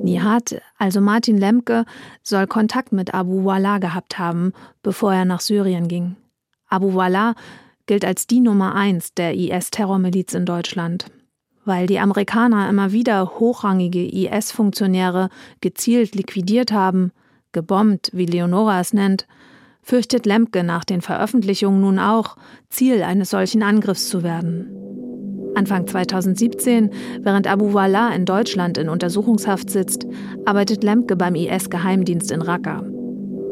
Nihat, 0.04 0.62
also 0.78 1.02
Martin 1.02 1.38
Lemke, 1.38 1.86
soll 2.24 2.48
Kontakt 2.48 2.92
mit 2.92 3.14
Abu 3.14 3.44
Wallah 3.44 3.78
gehabt 3.78 4.18
haben, 4.18 4.54
bevor 4.82 5.14
er 5.14 5.26
nach 5.26 5.42
Syrien 5.42 5.88
ging. 5.88 6.16
Abu 6.70 6.96
Wallah 6.96 7.36
gilt 7.86 8.06
als 8.06 8.26
die 8.26 8.40
Nummer 8.40 8.74
eins 8.74 9.14
der 9.14 9.36
IS-Terrormiliz 9.36 10.34
in 10.34 10.46
Deutschland. 10.46 11.06
Weil 11.66 11.86
die 11.86 12.00
Amerikaner 12.00 12.70
immer 12.70 12.92
wieder 12.92 13.40
hochrangige 13.40 14.08
IS-Funktionäre 14.08 15.30
gezielt 15.60 16.16
liquidiert 16.16 16.72
haben, 16.72 17.12
gebombt, 17.52 18.10
wie 18.14 18.26
Leonora 18.26 18.80
es 18.80 18.94
nennt, 18.94 19.28
fürchtet 19.82 20.26
Lemke 20.26 20.64
nach 20.64 20.84
den 20.84 21.02
Veröffentlichungen 21.02 21.82
nun 21.82 22.00
auch, 22.00 22.38
Ziel 22.70 23.04
eines 23.04 23.30
solchen 23.30 23.64
Angriffs 23.64 24.10
zu 24.10 24.24
werden. 24.24 24.70
Anfang 25.56 25.86
2017, 25.86 26.92
während 27.20 27.48
Abu 27.48 27.74
Wallah 27.74 28.14
in 28.14 28.26
Deutschland 28.26 28.78
in 28.78 28.88
Untersuchungshaft 28.90 29.70
sitzt, 29.70 30.06
arbeitet 30.46 30.84
Lemke 30.84 31.16
beim 31.16 31.36
IS-Geheimdienst 31.36 32.32
in 32.32 32.42
Raqqa. 32.42 32.84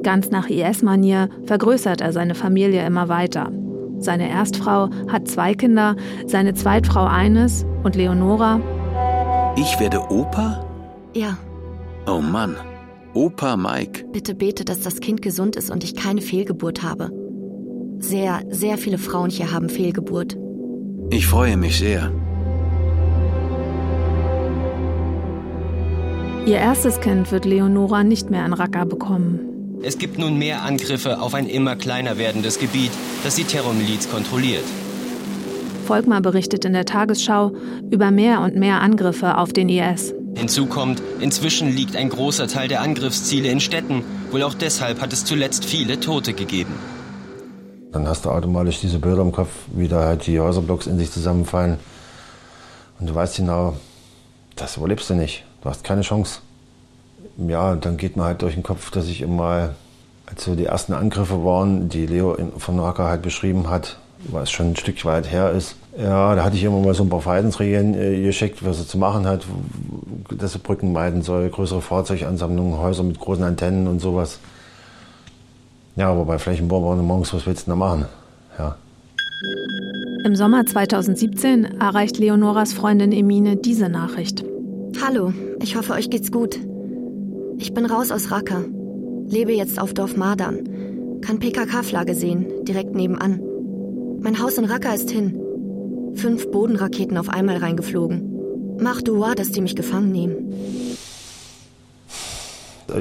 Ganz 0.03 0.29
nach 0.29 0.49
IS-Manier 0.49 1.29
vergrößert 1.45 1.99
er 1.99 2.13
seine 2.13 2.35
Familie 2.35 2.85
immer 2.85 3.09
weiter. 3.09 3.51
Seine 3.97 4.29
Erstfrau 4.29 4.89
hat 5.09 5.27
zwei 5.27 5.53
Kinder, 5.53 5.97
seine 6.25 6.53
Zweitfrau 6.53 7.05
eines 7.05 7.65
und 7.83 7.95
Leonora. 7.95 8.61
Ich 9.57 9.77
werde 9.77 9.99
Opa? 10.09 10.65
Ja, 11.13 11.37
Oh 12.09 12.21
Mann. 12.21 12.55
Opa 13.19 13.57
Mike. 13.57 14.05
bitte 14.13 14.33
bete, 14.33 14.63
dass 14.63 14.79
das 14.79 15.01
Kind 15.01 15.21
gesund 15.21 15.57
ist 15.57 15.69
und 15.69 15.83
ich 15.83 15.93
keine 15.93 16.21
Fehlgeburt 16.21 16.83
habe. 16.83 17.11
Sehr, 17.99 18.43
sehr 18.49 18.77
viele 18.77 18.97
Frauen 18.97 19.29
hier 19.29 19.51
haben 19.51 19.67
Fehlgeburt. 19.67 20.37
Ich 21.09 21.27
freue 21.27 21.57
mich 21.57 21.77
sehr. 21.79 22.13
Ihr 26.45 26.59
erstes 26.59 27.01
Kind 27.01 27.29
wird 27.33 27.43
Leonora 27.43 28.05
nicht 28.05 28.29
mehr 28.29 28.45
in 28.45 28.53
Raqqa 28.53 28.85
bekommen. 28.85 29.81
Es 29.83 29.97
gibt 29.97 30.17
nun 30.17 30.37
mehr 30.37 30.63
Angriffe 30.63 31.19
auf 31.19 31.33
ein 31.33 31.45
immer 31.45 31.75
kleiner 31.75 32.17
werdendes 32.17 32.57
Gebiet, 32.57 32.91
das 33.25 33.35
die 33.35 33.43
Terrormiliz 33.43 34.09
kontrolliert. 34.09 34.63
Volkmar 35.87 36.21
berichtet 36.21 36.63
in 36.63 36.71
der 36.71 36.85
Tagesschau 36.85 37.51
über 37.91 38.11
mehr 38.11 38.39
und 38.39 38.55
mehr 38.55 38.79
Angriffe 38.79 39.37
auf 39.37 39.51
den 39.51 39.67
IS. 39.67 40.13
Hinzu 40.39 40.65
kommt, 40.65 41.03
inzwischen 41.19 41.75
liegt 41.75 41.95
ein 41.95 42.09
großer 42.09 42.47
Teil 42.47 42.67
der 42.67 42.81
Angriffsziele 42.81 43.49
in 43.49 43.59
Städten. 43.59 44.03
Wohl 44.31 44.43
auch 44.43 44.53
deshalb 44.53 45.01
hat 45.01 45.13
es 45.13 45.25
zuletzt 45.25 45.65
viele 45.65 45.99
Tote 45.99 46.33
gegeben. 46.33 46.73
Dann 47.91 48.07
hast 48.07 48.25
du 48.25 48.29
automatisch 48.29 48.79
diese 48.79 48.99
Bilder 48.99 49.21
im 49.21 49.31
Kopf, 49.31 49.49
wie 49.73 49.87
da 49.87 50.05
halt 50.05 50.27
die 50.27 50.39
Häuserblocks 50.39 50.87
in 50.87 50.97
sich 50.97 51.11
zusammenfallen. 51.11 51.77
Und 52.99 53.09
du 53.09 53.15
weißt 53.15 53.37
genau, 53.37 53.75
das 54.55 54.77
überlebst 54.77 55.09
du 55.09 55.15
nicht. 55.15 55.43
Du 55.61 55.69
hast 55.69 55.83
keine 55.83 56.01
Chance. 56.01 56.39
Ja, 57.37 57.75
dann 57.75 57.97
geht 57.97 58.15
mir 58.15 58.23
halt 58.23 58.41
durch 58.41 58.53
den 58.53 58.63
Kopf, 58.63 58.91
dass 58.91 59.07
ich 59.07 59.21
immer, 59.21 59.75
als 60.25 60.45
so 60.45 60.55
die 60.55 60.65
ersten 60.65 60.93
Angriffe 60.93 61.43
waren, 61.43 61.89
die 61.89 62.05
Leo 62.05 62.37
von 62.57 62.79
Raqqa 62.79 63.07
halt 63.07 63.21
beschrieben 63.21 63.69
hat, 63.69 63.97
was 64.19 64.51
schon 64.51 64.71
ein 64.71 64.75
Stück 64.75 65.03
weit 65.05 65.31
her 65.31 65.51
ist. 65.51 65.75
Ja, 66.01 66.33
da 66.33 66.45
hatte 66.45 66.55
ich 66.55 66.63
immer 66.63 66.79
mal 66.79 66.93
so 66.93 67.03
ein 67.03 67.09
paar 67.09 67.19
Verhaltensregeln 67.19 67.93
äh, 67.93 68.21
geschickt, 68.21 68.63
was 68.63 68.79
er 68.79 68.87
zu 68.87 68.97
machen 68.97 69.27
hat, 69.27 69.45
dass 70.37 70.55
er 70.55 70.61
Brücken 70.61 70.93
meiden 70.93 71.23
soll, 71.23 71.49
größere 71.49 71.81
Fahrzeugansammlungen, 71.81 72.77
Häuser 72.77 73.03
mit 73.03 73.19
großen 73.19 73.43
Antennen 73.43 73.85
und 73.85 73.99
sowas. 73.99 74.39
Ja, 75.97 76.09
aber 76.09 76.23
bei 76.23 76.39
Flächenbau 76.39 76.81
war 76.87 76.95
morgens, 76.95 77.33
was 77.33 77.45
willst 77.45 77.67
du 77.67 77.71
da 77.71 77.75
machen? 77.75 78.05
Ja. 78.57 78.77
Im 80.23 80.35
Sommer 80.37 80.65
2017 80.65 81.65
erreicht 81.81 82.17
Leonoras 82.17 82.71
Freundin 82.71 83.11
Emine 83.11 83.57
diese 83.57 83.89
Nachricht. 83.89 84.45
Hallo, 85.05 85.33
ich 85.61 85.75
hoffe, 85.75 85.93
euch 85.93 86.09
geht's 86.09 86.31
gut. 86.31 86.57
Ich 87.57 87.73
bin 87.73 87.85
raus 87.85 88.11
aus 88.11 88.31
Raqqa, 88.31 88.61
lebe 89.27 89.51
jetzt 89.51 89.81
auf 89.81 89.93
Dorf 89.93 90.15
Madan, 90.15 91.19
kann 91.19 91.39
PKK-Flagge 91.39 92.15
sehen, 92.15 92.45
direkt 92.63 92.95
nebenan. 92.95 93.41
Mein 94.21 94.41
Haus 94.41 94.57
in 94.57 94.63
Raqqa 94.63 94.93
ist 94.93 95.11
hin. 95.11 95.37
Fünf 96.15 96.51
Bodenraketen 96.51 97.17
auf 97.17 97.29
einmal 97.29 97.57
reingeflogen. 97.57 98.77
Mach 98.79 99.01
Dua, 99.01 99.35
dass 99.35 99.51
die 99.51 99.61
mich 99.61 99.75
gefangen 99.75 100.11
nehmen. 100.11 100.53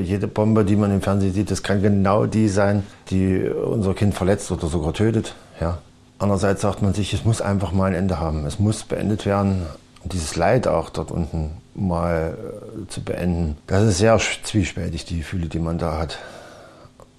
Jede 0.03 0.27
Bombe, 0.29 0.65
die 0.65 0.77
man 0.77 0.93
im 0.93 1.01
Fernsehen 1.01 1.33
sieht, 1.33 1.51
das 1.51 1.63
kann 1.63 1.83
genau 1.83 2.27
die 2.27 2.49
sein, 2.49 2.85
die 3.11 3.41
unser 3.49 3.95
Kind 3.95 4.15
verletzt 4.15 4.51
oder 4.53 4.67
sogar 4.67 4.93
tötet. 4.93 5.35
Ja. 5.61 5.79
Andererseits 6.19 6.63
sagt 6.63 6.83
man 6.83 6.95
sich, 6.95 7.15
es 7.15 7.25
muss 7.25 7.41
einfach 7.41 7.73
mal 7.73 7.87
ein 7.87 7.95
Ende 7.95 8.19
haben. 8.19 8.45
Es 8.45 8.59
muss 8.59 8.83
beendet 8.83 9.25
werden. 9.25 9.63
Und 10.03 10.13
dieses 10.13 10.37
Leid 10.37 10.67
auch 10.69 10.91
dort 10.91 11.11
unten 11.11 11.51
mal 11.75 12.37
äh, 12.37 12.89
zu 12.89 13.03
beenden, 13.03 13.57
das 13.67 13.85
ist 13.85 13.99
sehr 13.99 14.19
zwiespältig, 14.43 15.05
die 15.05 15.19
Gefühle, 15.19 15.47
die 15.47 15.59
man 15.59 15.79
da 15.79 15.99
hat. 15.99 16.19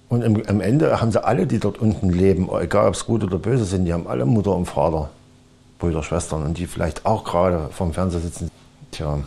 Und 0.08 0.22
im, 0.22 0.42
am 0.46 0.60
Ende 0.60 1.00
haben 1.00 1.12
sie 1.12 1.22
alle, 1.22 1.46
die 1.46 1.58
dort 1.58 1.78
unten 1.78 2.10
leben, 2.10 2.48
egal 2.60 2.88
ob 2.88 2.94
es 2.94 3.06
gut 3.06 3.22
oder 3.22 3.38
böse 3.38 3.64
sind, 3.64 3.84
die 3.84 3.92
haben 3.92 4.06
alle 4.06 4.26
Mutter 4.26 4.54
und 4.54 4.66
Vater, 4.66 5.10
Brüder, 5.80 6.02
Schwestern 6.02 6.44
und 6.44 6.58
die 6.58 6.66
vielleicht 6.66 7.06
auch 7.06 7.24
gerade 7.24 7.68
vorm 7.72 7.92
Fernseher 7.92 8.20
sitzen. 8.20 8.50
Tja, 8.92 9.18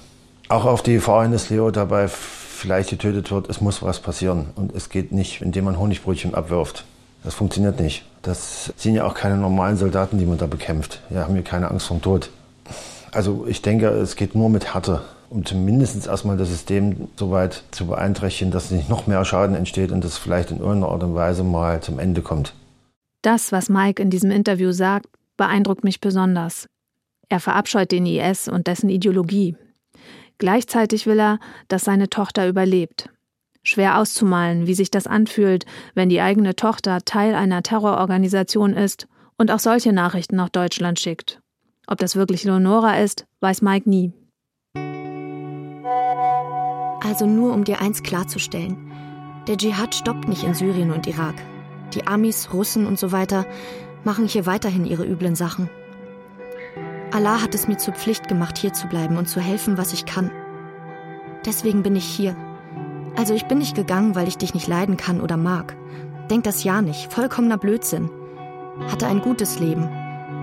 auch 0.49 0.65
auf 0.65 0.81
die 0.81 0.93
Gefahr 0.93 1.27
dass 1.27 1.49
Leo 1.49 1.71
dabei 1.71 2.07
vielleicht 2.07 2.89
getötet 2.89 3.31
wird, 3.31 3.49
es 3.49 3.59
muss 3.59 3.83
was 3.83 3.99
passieren. 3.99 4.47
Und 4.55 4.73
es 4.73 4.89
geht 4.89 5.11
nicht, 5.11 5.41
indem 5.41 5.65
man 5.65 5.77
Honigbrötchen 5.77 6.33
abwirft. 6.33 6.85
Das 7.23 7.33
funktioniert 7.33 7.79
nicht. 7.79 8.05
Das 8.21 8.71
sind 8.77 8.95
ja 8.95 9.05
auch 9.05 9.15
keine 9.15 9.37
normalen 9.37 9.77
Soldaten, 9.77 10.17
die 10.17 10.25
man 10.25 10.37
da 10.37 10.45
bekämpft. 10.45 11.01
Ja, 11.09 11.23
haben 11.23 11.35
wir 11.35 11.43
keine 11.43 11.69
Angst 11.69 11.87
vor 11.87 11.97
dem 11.97 12.01
Tod. 12.01 12.29
Also 13.11 13.45
ich 13.47 13.61
denke, 13.61 13.87
es 13.87 14.15
geht 14.15 14.35
nur 14.35 14.49
mit 14.49 14.73
Härte 14.73 15.01
um 15.33 15.43
zumindest 15.45 16.05
erstmal 16.05 16.37
das 16.37 16.49
System 16.49 17.07
so 17.15 17.31
weit 17.31 17.63
zu 17.71 17.87
beeinträchtigen, 17.87 18.51
dass 18.51 18.69
nicht 18.69 18.87
noch 18.87 19.07
mehr 19.07 19.25
Schaden 19.25 19.55
entsteht 19.55 19.91
und 19.91 20.03
das 20.03 20.19
vielleicht 20.19 20.51
in 20.51 20.59
irgendeiner 20.59 20.89
Art 20.89 21.03
und 21.03 21.15
Weise 21.15 21.43
mal 21.43 21.81
zum 21.81 21.97
Ende 21.97 22.21
kommt. 22.21 22.53
Das, 23.23 23.51
was 23.51 23.67
Mike 23.67 24.01
in 24.01 24.11
diesem 24.11 24.29
Interview 24.29 24.71
sagt, 24.71 25.07
beeindruckt 25.37 25.83
mich 25.83 25.99
besonders. 25.99 26.67
Er 27.29 27.39
verabscheut 27.39 27.91
den 27.91 28.05
IS 28.05 28.47
und 28.47 28.67
dessen 28.67 28.89
Ideologie. 28.89 29.55
Gleichzeitig 30.37 31.05
will 31.07 31.19
er, 31.19 31.39
dass 31.67 31.85
seine 31.85 32.09
Tochter 32.09 32.47
überlebt. 32.47 33.09
Schwer 33.63 33.97
auszumalen, 33.97 34.67
wie 34.67 34.73
sich 34.73 34.91
das 34.91 35.07
anfühlt, 35.07 35.65
wenn 35.93 36.09
die 36.09 36.21
eigene 36.21 36.55
Tochter 36.55 36.99
Teil 37.05 37.33
einer 37.33 37.63
Terrororganisation 37.63 38.73
ist 38.73 39.07
und 39.37 39.51
auch 39.51 39.59
solche 39.59 39.93
Nachrichten 39.93 40.35
nach 40.35 40.49
Deutschland 40.49 40.99
schickt. 40.99 41.39
Ob 41.87 41.97
das 41.97 42.15
wirklich 42.15 42.43
Leonora 42.43 42.99
ist, 42.99 43.25
weiß 43.39 43.61
Mike 43.61 43.89
nie. 43.89 44.11
Also 47.05 47.25
nur 47.25 47.53
um 47.53 47.63
dir 47.63 47.81
eins 47.81 48.03
klarzustellen. 48.03 48.91
Der 49.47 49.57
Dschihad 49.57 49.93
stoppt 49.93 50.27
nicht 50.27 50.43
in 50.43 50.53
Syrien 50.53 50.91
und 50.91 51.07
Irak. 51.07 51.35
Die 51.93 52.07
Amis, 52.07 52.53
Russen 52.53 52.85
und 52.85 52.97
so 52.97 53.11
weiter 53.11 53.45
machen 54.03 54.27
hier 54.27 54.45
weiterhin 54.45 54.85
ihre 54.85 55.05
üblen 55.05 55.35
Sachen. 55.35 55.69
Allah 57.11 57.41
hat 57.41 57.53
es 57.53 57.67
mir 57.67 57.77
zur 57.77 57.93
Pflicht 57.93 58.27
gemacht, 58.27 58.57
hier 58.57 58.73
zu 58.73 58.87
bleiben 58.87 59.17
und 59.17 59.27
zu 59.29 59.39
helfen, 59.39 59.77
was 59.77 59.93
ich 59.93 60.05
kann. 60.05 60.31
Deswegen 61.45 61.83
bin 61.83 61.95
ich 61.95 62.05
hier. 62.05 62.35
Also 63.15 63.33
ich 63.33 63.45
bin 63.45 63.59
nicht 63.59 63.75
gegangen, 63.75 64.15
weil 64.15 64.27
ich 64.27 64.37
dich 64.37 64.53
nicht 64.53 64.67
leiden 64.67 64.97
kann 64.97 65.21
oder 65.21 65.37
mag. 65.37 65.75
Denk 66.31 66.43
das 66.43 66.63
ja 66.63 66.81
nicht. 66.81 67.13
Vollkommener 67.13 67.57
Blödsinn. 67.57 68.09
Hatte 68.89 69.05
ein 69.07 69.21
gutes 69.21 69.59
Leben. 69.59 69.87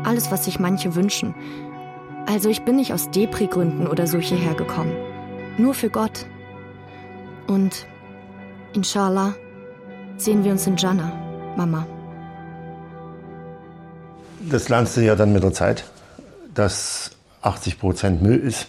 Alles, 0.05 0.31
was 0.31 0.45
sich 0.45 0.61
manche 0.61 0.95
wünschen. 0.95 1.35
Also 2.27 2.49
ich 2.49 2.63
bin 2.63 2.77
nicht 2.77 2.93
aus 2.93 3.11
Depri-Gründen 3.11 3.87
oder 3.89 4.07
so 4.07 4.19
hierher 4.19 4.55
gekommen. 4.55 4.93
Nur 5.59 5.75
für 5.75 5.91
Gott. 5.91 6.27
Und 7.49 7.87
inshallah 8.73 9.35
sehen 10.17 10.45
wir 10.45 10.53
uns 10.53 10.67
in 10.67 10.77
Jannah, 10.77 11.13
Mama. 11.57 11.87
Das 14.49 14.69
lernst 14.69 14.97
du 14.97 15.03
ja 15.03 15.17
dann 15.17 15.33
mit 15.33 15.43
der 15.43 15.53
Zeit, 15.53 15.85
dass 16.55 17.11
80 17.43 17.79
Prozent 17.79 18.23
Müll 18.23 18.39
ist 18.39 18.69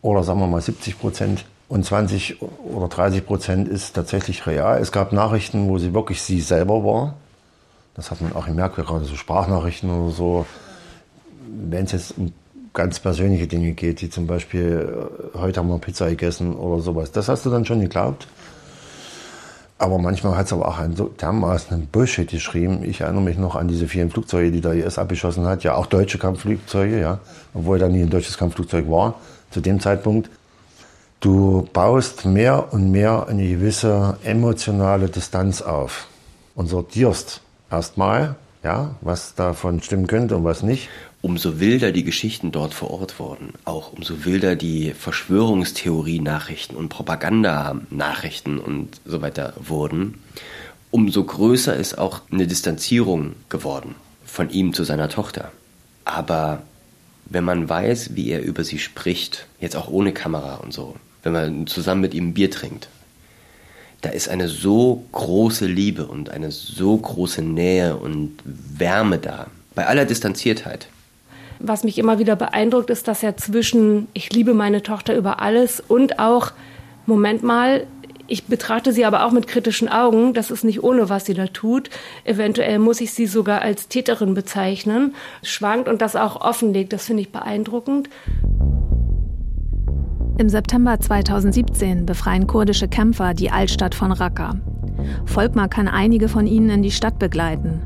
oder 0.00 0.22
sagen 0.24 0.40
wir 0.40 0.46
mal 0.46 0.62
70 0.62 0.98
Prozent 0.98 1.44
und 1.68 1.84
20 1.84 2.40
oder 2.42 2.88
30 2.88 3.26
Prozent 3.26 3.68
ist 3.68 3.94
tatsächlich 3.94 4.46
real. 4.46 4.80
Es 4.80 4.92
gab 4.92 5.12
Nachrichten, 5.12 5.68
wo 5.68 5.78
sie 5.78 5.94
wirklich 5.94 6.22
sie 6.22 6.40
selber 6.40 6.84
war. 6.84 7.14
Das 7.94 8.10
hat 8.10 8.20
man 8.20 8.32
auch 8.32 8.46
gemerkt, 8.46 8.76
gerade 8.76 9.04
so 9.04 9.14
Sprachnachrichten 9.14 9.90
oder 9.90 10.10
so. 10.10 10.46
Wenn 11.46 11.84
es 11.84 11.92
jetzt 11.92 12.18
um 12.18 12.32
ganz 12.72 12.98
persönliche 12.98 13.46
Dinge 13.46 13.72
geht, 13.72 14.00
wie 14.02 14.08
zum 14.08 14.26
Beispiel, 14.26 15.30
äh, 15.34 15.38
heute 15.38 15.60
haben 15.60 15.68
wir 15.68 15.78
Pizza 15.78 16.08
gegessen 16.08 16.54
oder 16.54 16.80
sowas. 16.80 17.12
Das 17.12 17.28
hast 17.28 17.44
du 17.44 17.50
dann 17.50 17.64
schon 17.66 17.80
geglaubt. 17.80 18.26
Aber 19.80 19.98
manchmal 19.98 20.36
hat 20.36 20.44
es 20.44 20.52
aber 20.52 20.68
auch 20.68 20.78
einen 20.78 20.94
so 20.94 21.08
dermaßen 21.08 21.86
Bullshit 21.86 22.28
geschrieben. 22.28 22.84
Ich 22.84 23.00
erinnere 23.00 23.22
mich 23.22 23.38
noch 23.38 23.56
an 23.56 23.66
diese 23.66 23.88
vielen 23.88 24.10
Flugzeuge, 24.10 24.50
die 24.50 24.60
der 24.60 24.74
IS 24.74 24.98
abgeschossen 24.98 25.46
hat. 25.46 25.64
Ja, 25.64 25.74
auch 25.74 25.86
deutsche 25.86 26.18
Kampfflugzeuge, 26.18 27.00
ja. 27.00 27.18
Obwohl 27.54 27.78
da 27.78 27.88
nie 27.88 28.02
ein 28.02 28.10
deutsches 28.10 28.36
Kampfflugzeug 28.36 28.90
war, 28.90 29.14
zu 29.50 29.62
dem 29.62 29.80
Zeitpunkt. 29.80 30.28
Du 31.20 31.66
baust 31.72 32.26
mehr 32.26 32.74
und 32.74 32.90
mehr 32.90 33.26
eine 33.26 33.48
gewisse 33.48 34.18
emotionale 34.22 35.08
Distanz 35.08 35.62
auf 35.62 36.08
und 36.54 36.66
sortierst 36.66 37.40
erstmal, 37.70 38.34
ja, 38.62 38.96
was 39.00 39.34
davon 39.34 39.80
stimmen 39.80 40.06
könnte 40.06 40.36
und 40.36 40.44
was 40.44 40.62
nicht 40.62 40.90
umso 41.22 41.60
wilder 41.60 41.92
die 41.92 42.04
Geschichten 42.04 42.50
dort 42.50 42.72
vor 42.72 42.90
Ort 42.90 43.18
wurden, 43.18 43.52
auch 43.64 43.92
umso 43.92 44.24
wilder 44.24 44.56
die 44.56 44.92
Verschwörungstheorie-Nachrichten 44.92 46.76
und 46.76 46.88
Propaganda-Nachrichten 46.88 48.58
und 48.58 49.00
so 49.04 49.20
weiter 49.20 49.54
wurden, 49.58 50.18
umso 50.90 51.24
größer 51.24 51.76
ist 51.76 51.98
auch 51.98 52.22
eine 52.30 52.46
Distanzierung 52.46 53.34
geworden 53.48 53.94
von 54.24 54.50
ihm 54.50 54.72
zu 54.72 54.84
seiner 54.84 55.08
Tochter. 55.08 55.52
Aber 56.04 56.62
wenn 57.26 57.44
man 57.44 57.68
weiß, 57.68 58.16
wie 58.16 58.30
er 58.30 58.42
über 58.42 58.64
sie 58.64 58.78
spricht, 58.78 59.46
jetzt 59.60 59.76
auch 59.76 59.88
ohne 59.88 60.12
Kamera 60.12 60.56
und 60.56 60.72
so, 60.72 60.96
wenn 61.22 61.32
man 61.32 61.66
zusammen 61.66 62.00
mit 62.00 62.14
ihm 62.14 62.32
Bier 62.32 62.50
trinkt, 62.50 62.88
da 64.00 64.08
ist 64.08 64.30
eine 64.30 64.48
so 64.48 65.04
große 65.12 65.66
Liebe 65.66 66.06
und 66.06 66.30
eine 66.30 66.50
so 66.50 66.96
große 66.96 67.42
Nähe 67.42 67.96
und 67.96 68.38
Wärme 68.44 69.18
da, 69.18 69.48
bei 69.74 69.86
aller 69.86 70.06
Distanziertheit 70.06 70.88
was 71.60 71.84
mich 71.84 71.98
immer 71.98 72.18
wieder 72.18 72.36
beeindruckt, 72.36 72.90
ist, 72.90 73.06
dass 73.08 73.22
er 73.22 73.36
zwischen 73.36 74.08
ich 74.14 74.32
liebe 74.32 74.54
meine 74.54 74.82
Tochter 74.82 75.16
über 75.16 75.40
alles 75.40 75.80
und 75.80 76.18
auch, 76.18 76.52
Moment 77.06 77.42
mal, 77.42 77.86
ich 78.26 78.46
betrachte 78.46 78.92
sie 78.92 79.04
aber 79.04 79.26
auch 79.26 79.32
mit 79.32 79.48
kritischen 79.48 79.88
Augen. 79.88 80.34
Das 80.34 80.52
ist 80.52 80.62
nicht 80.62 80.84
ohne, 80.84 81.08
was 81.08 81.26
sie 81.26 81.34
da 81.34 81.48
tut. 81.48 81.90
Eventuell 82.24 82.78
muss 82.78 83.00
ich 83.00 83.12
sie 83.12 83.26
sogar 83.26 83.60
als 83.60 83.88
Täterin 83.88 84.34
bezeichnen. 84.34 85.16
Schwankt 85.42 85.88
und 85.88 86.00
das 86.00 86.14
auch 86.14 86.40
offenlegt. 86.40 86.92
Das 86.92 87.06
finde 87.06 87.22
ich 87.22 87.32
beeindruckend. 87.32 88.08
Im 90.38 90.48
September 90.48 91.00
2017 91.00 92.06
befreien 92.06 92.46
kurdische 92.46 92.86
Kämpfer 92.86 93.34
die 93.34 93.50
Altstadt 93.50 93.96
von 93.96 94.12
Raqqa. 94.12 94.54
Volkmar 95.26 95.68
kann 95.68 95.88
einige 95.88 96.28
von 96.28 96.46
ihnen 96.46 96.70
in 96.70 96.82
die 96.82 96.92
Stadt 96.92 97.18
begleiten. 97.18 97.82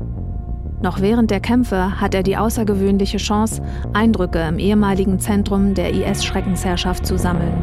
Noch 0.85 1.01
während 1.01 1.31
der 1.31 1.39
Kämpfe 1.39 1.99
hat 1.99 2.13
er 2.13 2.21
die 2.21 2.37
außergewöhnliche 2.37 3.17
Chance, 3.17 3.63
Eindrücke 3.93 4.47
im 4.47 4.59
ehemaligen 4.59 5.17
Zentrum 5.17 5.73
der 5.73 5.91
IS-Schreckensherrschaft 5.91 7.07
zu 7.07 7.17
sammeln. 7.17 7.55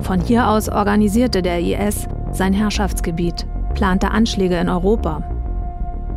Von 0.00 0.20
hier 0.20 0.48
aus 0.48 0.68
organisierte 0.68 1.40
der 1.40 1.60
IS 1.60 2.08
sein 2.32 2.52
Herrschaftsgebiet, 2.52 3.46
plante 3.74 4.10
Anschläge 4.10 4.56
in 4.56 4.68
Europa. 4.68 5.22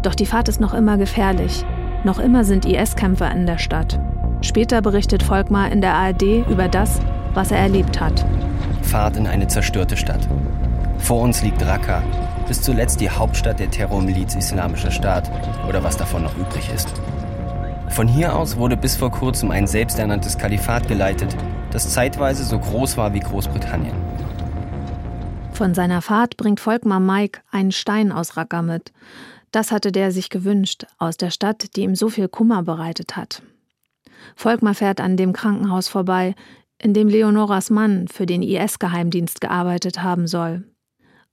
Doch 0.02 0.16
die 0.16 0.26
Fahrt 0.26 0.50
ist 0.50 0.60
noch 0.60 0.74
immer 0.74 0.98
gefährlich. 0.98 1.64
Noch 2.04 2.18
immer 2.18 2.44
sind 2.44 2.66
IS-Kämpfer 2.66 3.32
in 3.32 3.46
der 3.46 3.60
Stadt. 3.60 4.00
Später 4.42 4.82
berichtet 4.82 5.22
Volkmar 5.22 5.72
in 5.72 5.82
der 5.82 5.94
ARD 5.94 6.50
über 6.50 6.70
das, 6.70 7.02
was 7.36 7.52
er 7.52 7.60
erlebt 7.60 8.02
hat. 8.02 8.26
Fahrt 8.82 9.16
in 9.16 9.28
eine 9.28 9.46
zerstörte 9.46 9.96
Stadt. 9.96 10.28
Vor 10.98 11.22
uns 11.22 11.44
liegt 11.44 11.64
Raqqa, 11.64 12.02
bis 12.48 12.62
zuletzt 12.62 13.02
die 13.02 13.10
Hauptstadt 13.10 13.60
der 13.60 13.72
Terrormiliz 13.72 14.36
Islamischer 14.36 14.92
Staat 14.92 15.30
oder 15.68 15.84
was 15.84 15.98
davon 15.98 16.24
noch 16.24 16.38
übrig 16.38 16.70
ist. 16.74 16.92
Von 17.90 18.08
hier 18.08 18.36
aus 18.36 18.58
wurde 18.58 18.76
bis 18.76 18.96
vor 18.96 19.12
kurzem 19.12 19.52
ein 19.52 19.68
selbsternanntes 19.68 20.38
Kalifat 20.38 20.88
geleitet, 20.88 21.36
das 21.72 21.94
zeitweise 21.94 22.44
so 22.44 22.60
groß 22.60 22.98
war 22.98 23.14
wie 23.14 23.20
Großbritannien. 23.20 23.96
Von 25.52 25.76
seiner 25.76 26.02
Fahrt 26.02 26.36
bringt 26.38 26.60
Volkmar 26.60 27.00
Mike 27.00 27.42
einen 27.52 27.72
Stein 27.72 28.12
aus 28.12 28.36
Raqqa 28.36 28.64
mit. 28.64 28.92
Das 29.52 29.72
hatte 29.72 29.92
der 29.92 30.12
sich 30.12 30.30
gewünscht, 30.30 30.86
aus 30.98 31.18
der 31.18 31.30
Stadt, 31.30 31.76
die 31.76 31.82
ihm 31.82 31.96
so 31.96 32.10
viel 32.10 32.28
Kummer 32.28 32.64
bereitet 32.64 33.16
hat. 33.16 33.44
Volkmar 34.36 34.74
fährt 34.74 35.00
an 35.00 35.16
dem 35.16 35.32
Krankenhaus 35.32 35.88
vorbei, 35.88 36.34
in 36.80 36.94
dem 36.94 37.08
Leonoras 37.08 37.70
Mann 37.70 38.08
für 38.08 38.26
den 38.26 38.42
IS-Geheimdienst 38.42 39.40
gearbeitet 39.40 40.02
haben 40.02 40.28
soll. 40.28 40.64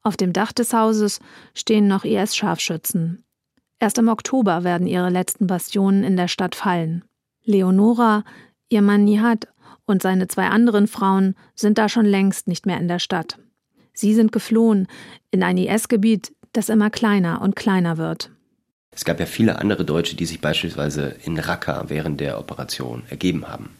Auf 0.02 0.16
dem 0.16 0.32
Dach 0.32 0.52
des 0.52 0.72
Hauses 0.72 1.20
stehen 1.54 1.86
noch 1.86 2.04
IS-Scharfschützen. 2.04 3.22
Erst 3.78 3.98
im 3.98 4.08
Oktober 4.08 4.64
werden 4.64 4.86
ihre 4.86 5.10
letzten 5.10 5.46
Bastionen 5.46 6.04
in 6.04 6.16
der 6.16 6.28
Stadt 6.28 6.54
fallen. 6.54 7.04
Leonora, 7.44 8.24
ihr 8.68 8.82
Mann 8.82 9.04
Nihat 9.04 9.48
und 9.86 10.02
seine 10.02 10.28
zwei 10.28 10.48
anderen 10.48 10.86
Frauen 10.86 11.34
sind 11.54 11.78
da 11.78 11.88
schon 11.88 12.06
längst 12.06 12.46
nicht 12.48 12.66
mehr 12.66 12.78
in 12.78 12.88
der 12.88 12.98
Stadt. 12.98 13.38
Sie 13.92 14.14
sind 14.14 14.32
geflohen 14.32 14.86
in 15.30 15.42
ein 15.42 15.58
IS-Gebiet, 15.58 16.32
das 16.52 16.68
immer 16.68 16.90
kleiner 16.90 17.42
und 17.42 17.56
kleiner 17.56 17.98
wird. 17.98 18.30
Es 18.92 19.04
gab 19.04 19.20
ja 19.20 19.26
viele 19.26 19.58
andere 19.58 19.84
Deutsche, 19.84 20.16
die 20.16 20.26
sich 20.26 20.40
beispielsweise 20.40 21.14
in 21.24 21.38
Raqqa 21.38 21.84
während 21.88 22.20
der 22.20 22.38
Operation 22.38 23.02
ergeben 23.08 23.48
haben 23.48 23.70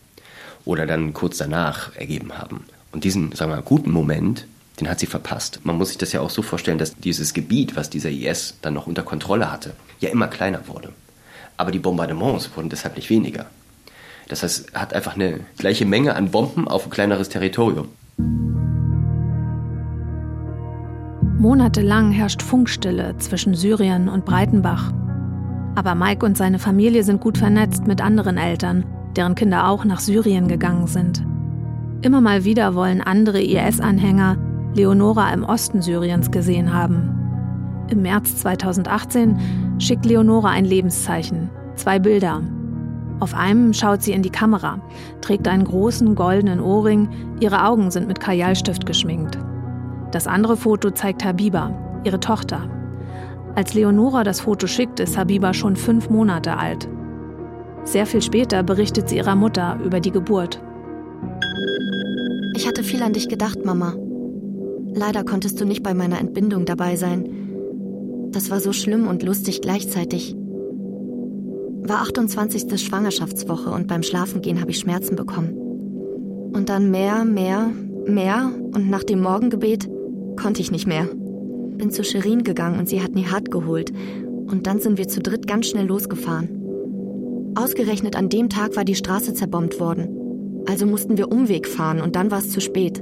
oder 0.64 0.86
dann 0.86 1.12
kurz 1.12 1.38
danach 1.38 1.96
ergeben 1.96 2.38
haben. 2.38 2.64
Und 2.92 3.04
diesen, 3.04 3.32
sagen 3.32 3.50
wir 3.50 3.56
mal, 3.56 3.62
guten 3.62 3.90
Moment, 3.90 4.46
den 4.80 4.88
hat 4.88 4.98
sie 4.98 5.06
verpasst. 5.06 5.60
Man 5.62 5.76
muss 5.76 5.88
sich 5.88 5.98
das 5.98 6.12
ja 6.12 6.20
auch 6.20 6.30
so 6.30 6.42
vorstellen, 6.42 6.78
dass 6.78 6.96
dieses 6.96 7.34
Gebiet, 7.34 7.76
was 7.76 7.90
dieser 7.90 8.10
IS 8.10 8.54
dann 8.62 8.74
noch 8.74 8.86
unter 8.86 9.02
Kontrolle 9.02 9.52
hatte, 9.52 9.74
ja 10.00 10.08
immer 10.08 10.26
kleiner 10.26 10.66
wurde. 10.66 10.90
Aber 11.56 11.70
die 11.70 11.78
Bombardements 11.78 12.50
wurden 12.56 12.70
deshalb 12.70 12.96
nicht 12.96 13.10
weniger. 13.10 13.46
Das 14.28 14.42
heißt, 14.42 14.68
es 14.68 14.74
hat 14.74 14.94
einfach 14.94 15.14
eine 15.14 15.40
gleiche 15.58 15.84
Menge 15.84 16.14
an 16.14 16.30
Bomben 16.30 16.66
auf 16.66 16.84
ein 16.84 16.90
kleineres 16.90 17.28
Territorium. 17.28 17.88
Monatelang 21.38 22.12
herrscht 22.12 22.42
Funkstille 22.42 23.16
zwischen 23.18 23.54
Syrien 23.54 24.08
und 24.08 24.24
Breitenbach. 24.24 24.92
Aber 25.74 25.94
Mike 25.94 26.24
und 26.24 26.36
seine 26.36 26.58
Familie 26.58 27.02
sind 27.02 27.20
gut 27.20 27.38
vernetzt 27.38 27.86
mit 27.86 28.00
anderen 28.00 28.36
Eltern, 28.36 28.84
deren 29.16 29.34
Kinder 29.34 29.68
auch 29.68 29.84
nach 29.84 30.00
Syrien 30.00 30.48
gegangen 30.48 30.86
sind. 30.86 31.24
Immer 32.02 32.20
mal 32.20 32.44
wieder 32.44 32.74
wollen 32.74 33.00
andere 33.00 33.42
IS-Anhänger 33.42 34.36
Leonora 34.74 35.32
im 35.32 35.42
Osten 35.42 35.82
Syriens 35.82 36.30
gesehen 36.30 36.72
haben. 36.72 37.16
Im 37.90 38.02
März 38.02 38.36
2018 38.36 39.76
schickt 39.78 40.06
Leonora 40.06 40.50
ein 40.50 40.64
Lebenszeichen, 40.64 41.50
zwei 41.74 41.98
Bilder. 41.98 42.40
Auf 43.18 43.34
einem 43.34 43.74
schaut 43.74 44.02
sie 44.02 44.12
in 44.12 44.22
die 44.22 44.30
Kamera, 44.30 44.80
trägt 45.20 45.48
einen 45.48 45.64
großen 45.64 46.14
goldenen 46.14 46.60
Ohrring, 46.60 47.08
ihre 47.40 47.64
Augen 47.66 47.90
sind 47.90 48.06
mit 48.06 48.20
Kajalstift 48.20 48.86
geschminkt. 48.86 49.38
Das 50.12 50.28
andere 50.28 50.56
Foto 50.56 50.90
zeigt 50.92 51.24
Habiba, 51.24 51.74
ihre 52.04 52.20
Tochter. 52.20 52.68
Als 53.56 53.74
Leonora 53.74 54.22
das 54.22 54.40
Foto 54.40 54.68
schickt, 54.68 55.00
ist 55.00 55.18
Habiba 55.18 55.52
schon 55.52 55.74
fünf 55.74 56.08
Monate 56.10 56.56
alt. 56.56 56.88
Sehr 57.82 58.06
viel 58.06 58.22
später 58.22 58.62
berichtet 58.62 59.08
sie 59.08 59.16
ihrer 59.16 59.34
Mutter 59.34 59.78
über 59.84 59.98
die 59.98 60.12
Geburt. 60.12 60.62
Ich 62.54 62.68
hatte 62.68 62.84
viel 62.84 63.02
an 63.02 63.12
dich 63.12 63.28
gedacht, 63.28 63.64
Mama. 63.64 63.94
Leider 64.94 65.24
konntest 65.24 65.60
du 65.60 65.64
nicht 65.64 65.82
bei 65.82 65.94
meiner 65.94 66.20
Entbindung 66.20 66.64
dabei 66.64 66.96
sein. 66.96 67.28
Das 68.32 68.50
war 68.50 68.60
so 68.60 68.72
schlimm 68.72 69.06
und 69.06 69.22
lustig 69.22 69.60
gleichzeitig. 69.60 70.36
War 71.82 72.02
28. 72.02 72.80
Schwangerschaftswoche 72.80 73.70
und 73.70 73.86
beim 73.86 74.02
Schlafengehen 74.02 74.60
habe 74.60 74.70
ich 74.70 74.78
Schmerzen 74.78 75.16
bekommen. 75.16 76.50
Und 76.52 76.68
dann 76.68 76.90
mehr, 76.90 77.24
mehr, 77.24 77.70
mehr 78.06 78.50
und 78.74 78.90
nach 78.90 79.04
dem 79.04 79.22
Morgengebet 79.22 79.88
konnte 80.36 80.60
ich 80.60 80.70
nicht 80.70 80.86
mehr. 80.86 81.08
Bin 81.76 81.90
zu 81.90 82.04
Sherin 82.04 82.44
gegangen 82.44 82.78
und 82.78 82.88
sie 82.88 83.02
hat 83.02 83.14
Nihat 83.14 83.50
geholt. 83.50 83.92
Und 84.46 84.66
dann 84.66 84.80
sind 84.80 84.98
wir 84.98 85.08
zu 85.08 85.20
dritt 85.20 85.46
ganz 85.46 85.66
schnell 85.68 85.86
losgefahren. 85.86 87.52
Ausgerechnet 87.54 88.16
an 88.16 88.28
dem 88.28 88.48
Tag 88.48 88.76
war 88.76 88.84
die 88.84 88.94
Straße 88.94 89.34
zerbombt 89.34 89.80
worden. 89.80 90.64
Also 90.66 90.86
mussten 90.86 91.18
wir 91.18 91.32
Umweg 91.32 91.66
fahren 91.66 92.00
und 92.00 92.16
dann 92.16 92.30
war 92.30 92.38
es 92.38 92.50
zu 92.50 92.60
spät. 92.60 93.00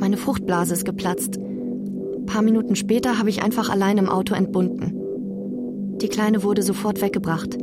Meine 0.00 0.16
Fruchtblase 0.16 0.72
ist 0.72 0.86
geplatzt. 0.86 1.36
Ein 1.36 2.24
paar 2.24 2.40
Minuten 2.40 2.74
später 2.74 3.18
habe 3.18 3.28
ich 3.28 3.42
einfach 3.42 3.68
allein 3.68 3.98
im 3.98 4.08
Auto 4.08 4.34
entbunden. 4.34 5.98
Die 5.98 6.08
Kleine 6.08 6.42
wurde 6.42 6.62
sofort 6.62 7.02
weggebracht. 7.02 7.58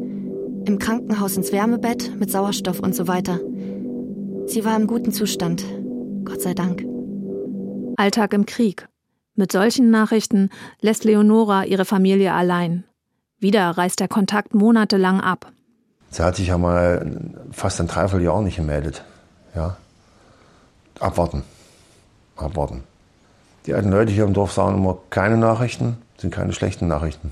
Im 0.65 0.77
Krankenhaus 0.77 1.35
ins 1.35 1.51
Wärmebett 1.51 2.19
mit 2.19 2.31
Sauerstoff 2.31 2.79
und 2.79 2.93
so 2.93 3.07
weiter. 3.07 3.39
Sie 4.45 4.63
war 4.63 4.75
im 4.75 4.85
guten 4.85 5.11
Zustand. 5.11 5.65
Gott 6.25 6.41
sei 6.41 6.53
Dank. 6.53 6.85
Alltag 7.95 8.33
im 8.33 8.45
Krieg. 8.45 8.87
Mit 9.33 9.51
solchen 9.51 9.89
Nachrichten 9.89 10.51
lässt 10.79 11.05
Leonora 11.05 11.65
ihre 11.65 11.85
Familie 11.85 12.33
allein. 12.33 12.83
Wieder 13.39 13.71
reißt 13.71 13.99
der 13.99 14.07
Kontakt 14.07 14.53
monatelang 14.53 15.21
ab. 15.21 15.51
Sie 16.11 16.21
hat 16.21 16.35
sich 16.35 16.49
ja 16.49 16.59
mal 16.59 17.33
fast 17.51 17.81
ein 17.81 17.87
Dreivierteljahr 17.87 18.43
nicht 18.43 18.57
gemeldet. 18.57 19.03
Ja. 19.55 19.77
Abwarten. 20.99 21.43
Abwarten. 22.37 22.83
Die 23.65 23.73
alten 23.73 23.91
Leute 23.91 24.11
hier 24.11 24.23
im 24.23 24.33
Dorf 24.33 24.53
sagen 24.53 24.77
immer, 24.77 24.97
keine 25.09 25.37
Nachrichten 25.37 25.97
sind 26.17 26.33
keine 26.33 26.53
schlechten 26.53 26.87
Nachrichten. 26.87 27.31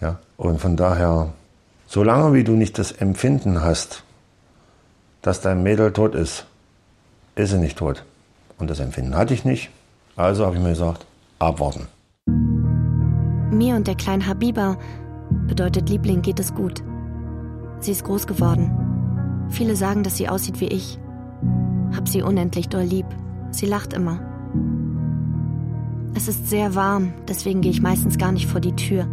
Ja. 0.00 0.18
Und 0.36 0.60
von 0.60 0.76
daher, 0.76 1.32
solange 1.86 2.34
wie 2.34 2.44
du 2.44 2.52
nicht 2.52 2.78
das 2.78 2.92
Empfinden 2.92 3.62
hast, 3.62 4.04
dass 5.22 5.40
dein 5.40 5.62
Mädel 5.62 5.92
tot 5.92 6.14
ist, 6.14 6.46
ist 7.34 7.50
sie 7.50 7.58
nicht 7.58 7.78
tot. 7.78 8.04
Und 8.58 8.70
das 8.70 8.80
Empfinden 8.80 9.16
hatte 9.16 9.34
ich 9.34 9.44
nicht. 9.44 9.70
Also 10.14 10.46
habe 10.46 10.56
ich 10.56 10.62
mir 10.62 10.70
gesagt, 10.70 11.04
abwarten. 11.38 11.88
Mir 13.50 13.76
und 13.76 13.86
der 13.86 13.96
kleinen 13.96 14.26
Habiba 14.26 14.76
bedeutet 15.46 15.88
Liebling 15.88 16.22
geht 16.22 16.40
es 16.40 16.54
gut. 16.54 16.82
Sie 17.80 17.92
ist 17.92 18.04
groß 18.04 18.26
geworden. 18.26 19.46
Viele 19.50 19.76
sagen, 19.76 20.02
dass 20.02 20.16
sie 20.16 20.28
aussieht 20.28 20.60
wie 20.60 20.68
ich. 20.68 20.98
Hab 21.94 22.08
sie 22.08 22.22
unendlich 22.22 22.68
doll 22.68 22.82
lieb. 22.82 23.06
Sie 23.50 23.66
lacht 23.66 23.92
immer. 23.92 24.20
Es 26.14 26.28
ist 26.28 26.48
sehr 26.48 26.74
warm, 26.74 27.12
deswegen 27.28 27.60
gehe 27.60 27.70
ich 27.70 27.82
meistens 27.82 28.16
gar 28.16 28.32
nicht 28.32 28.46
vor 28.46 28.60
die 28.60 28.74
Tür. 28.74 29.06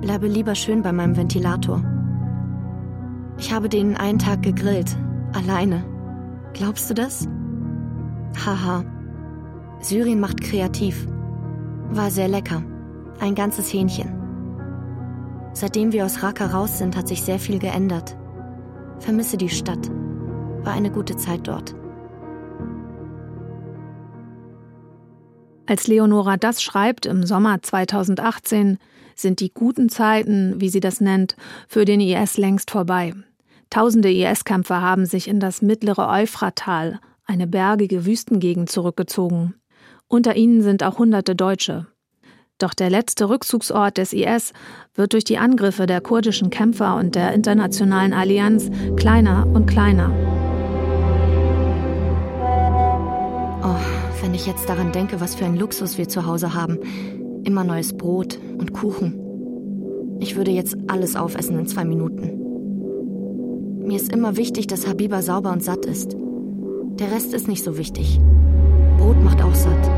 Bleibe 0.00 0.26
lieber 0.26 0.54
schön 0.54 0.82
bei 0.82 0.92
meinem 0.92 1.16
Ventilator. 1.16 1.82
Ich 3.38 3.52
habe 3.52 3.68
den 3.68 3.96
einen 3.96 4.18
Tag 4.18 4.42
gegrillt, 4.42 4.96
alleine. 5.32 5.84
Glaubst 6.52 6.90
du 6.90 6.94
das? 6.94 7.26
Haha. 8.44 8.84
Syrien 9.80 10.20
macht 10.20 10.40
kreativ. 10.40 11.06
War 11.90 12.10
sehr 12.10 12.28
lecker. 12.28 12.62
Ein 13.20 13.34
ganzes 13.34 13.72
Hähnchen. 13.72 14.10
Seitdem 15.54 15.92
wir 15.92 16.04
aus 16.04 16.22
Raqqa 16.22 16.46
raus 16.46 16.78
sind, 16.78 16.96
hat 16.96 17.08
sich 17.08 17.22
sehr 17.22 17.38
viel 17.38 17.58
geändert. 17.58 18.16
Vermisse 18.98 19.36
die 19.36 19.48
Stadt. 19.48 19.90
War 20.64 20.72
eine 20.72 20.90
gute 20.90 21.16
Zeit 21.16 21.48
dort. 21.48 21.74
Als 25.66 25.86
Leonora 25.86 26.36
das 26.36 26.62
schreibt 26.62 27.06
im 27.06 27.24
Sommer 27.24 27.62
2018, 27.62 28.78
sind 29.14 29.40
die 29.40 29.52
guten 29.52 29.88
Zeiten, 29.88 30.60
wie 30.60 30.68
sie 30.68 30.80
das 30.80 31.00
nennt, 31.00 31.36
für 31.68 31.84
den 31.84 32.00
IS 32.00 32.36
längst 32.36 32.70
vorbei. 32.70 33.14
Tausende 33.70 34.12
IS-Kämpfer 34.12 34.82
haben 34.82 35.06
sich 35.06 35.28
in 35.28 35.40
das 35.40 35.62
mittlere 35.62 36.08
Euphratal, 36.08 37.00
eine 37.24 37.46
bergige 37.46 38.04
Wüstengegend, 38.04 38.70
zurückgezogen. 38.70 39.54
Unter 40.08 40.36
ihnen 40.36 40.62
sind 40.62 40.82
auch 40.82 40.98
hunderte 40.98 41.34
Deutsche. 41.34 41.86
Doch 42.58 42.74
der 42.74 42.90
letzte 42.90 43.28
Rückzugsort 43.28 43.96
des 43.98 44.12
IS 44.12 44.52
wird 44.94 45.14
durch 45.14 45.24
die 45.24 45.38
Angriffe 45.38 45.86
der 45.86 46.00
kurdischen 46.00 46.50
Kämpfer 46.50 46.96
und 46.96 47.14
der 47.14 47.32
internationalen 47.32 48.12
Allianz 48.12 48.70
kleiner 48.96 49.46
und 49.46 49.66
kleiner. 49.66 50.10
Oh, 53.64 53.91
wenn 54.22 54.34
ich 54.34 54.46
jetzt 54.46 54.68
daran 54.68 54.92
denke, 54.92 55.20
was 55.20 55.34
für 55.34 55.44
ein 55.44 55.56
Luxus 55.56 55.98
wir 55.98 56.08
zu 56.08 56.24
Hause 56.24 56.54
haben. 56.54 56.78
Immer 57.44 57.64
neues 57.64 57.96
Brot 57.96 58.38
und 58.56 58.72
Kuchen. 58.72 59.18
Ich 60.20 60.36
würde 60.36 60.52
jetzt 60.52 60.76
alles 60.86 61.16
aufessen 61.16 61.58
in 61.58 61.66
zwei 61.66 61.84
Minuten. 61.84 62.38
Mir 63.84 63.96
ist 63.96 64.12
immer 64.12 64.36
wichtig, 64.36 64.68
dass 64.68 64.86
Habiba 64.86 65.22
sauber 65.22 65.50
und 65.50 65.64
satt 65.64 65.84
ist. 65.86 66.16
Der 67.00 67.10
Rest 67.10 67.34
ist 67.34 67.48
nicht 67.48 67.64
so 67.64 67.76
wichtig. 67.76 68.20
Brot 68.98 69.20
macht 69.24 69.42
auch 69.42 69.54
satt. 69.54 69.90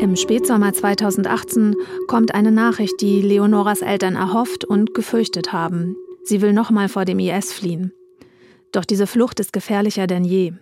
Im 0.00 0.16
Spätsommer 0.16 0.72
2018 0.72 1.76
kommt 2.06 2.34
eine 2.34 2.52
Nachricht, 2.52 3.02
die 3.02 3.20
Leonoras 3.20 3.82
Eltern 3.82 4.16
erhofft 4.16 4.64
und 4.64 4.94
gefürchtet 4.94 5.52
haben. 5.52 5.96
Sie 6.24 6.40
will 6.40 6.54
nochmal 6.54 6.88
vor 6.88 7.04
dem 7.04 7.18
IS 7.18 7.52
fliehen. 7.52 7.92
Doch 8.72 8.84
diese 8.84 9.06
Flucht 9.06 9.40
ist 9.40 9.52
gefährlicher 9.52 10.06
denn 10.06 10.24
je. 10.24 10.52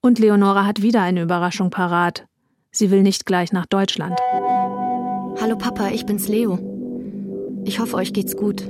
Und 0.00 0.18
Leonora 0.18 0.66
hat 0.66 0.82
wieder 0.82 1.02
eine 1.02 1.22
Überraschung 1.22 1.70
parat. 1.70 2.26
Sie 2.70 2.90
will 2.90 3.02
nicht 3.02 3.24
gleich 3.24 3.52
nach 3.52 3.66
Deutschland. 3.66 4.18
Hallo 5.40 5.56
Papa, 5.56 5.88
ich 5.88 6.04
bin's 6.04 6.28
Leo. 6.28 6.58
Ich 7.64 7.80
hoffe, 7.80 7.96
euch 7.96 8.12
geht's 8.12 8.36
gut. 8.36 8.68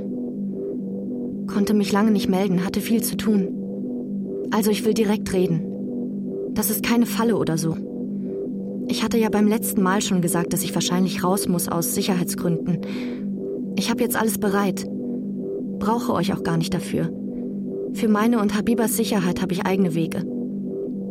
Konnte 1.49 1.75
mich 1.75 1.93
lange 1.93 2.13
nicht 2.13 2.29
melden, 2.29 2.65
hatte 2.65 2.81
viel 2.81 3.03
zu 3.03 3.17
tun. 3.17 4.47
Also 4.53 4.71
ich 4.71 4.85
will 4.85 4.95
direkt 4.95 5.33
reden. 5.33 6.53
Das 6.55 6.71
ist 6.71 6.85
keine 6.85 7.07
Falle 7.07 7.37
oder 7.37 7.59
so. 7.59 7.77
Ich 8.89 9.03
hatte 9.03 9.19
ja 9.19 9.29
beim 9.29 9.49
letzten 9.49 9.83
Mal 9.83 10.01
schon 10.01 10.23
gesagt, 10.23 10.53
dass 10.53 10.63
ich 10.63 10.75
wahrscheinlich 10.75 11.25
raus 11.25 11.49
muss 11.49 11.69
aus 11.69 11.95
Sicherheitsgründen. 11.95 13.75
Ich 13.77 13.91
habe 13.91 14.03
jetzt 14.03 14.17
alles 14.17 14.39
bereit. 14.39 14.87
Brauche 15.79 16.13
euch 16.13 16.33
auch 16.33 16.45
gar 16.45 16.57
nicht 16.57 16.73
dafür. 16.73 17.11
Für 17.97 18.09
meine 18.09 18.41
und 18.41 18.55
Habibas 18.55 18.95
Sicherheit 18.95 19.41
habe 19.41 19.55
ich 19.55 19.65
eigene 19.65 19.95
Wege. 19.95 20.23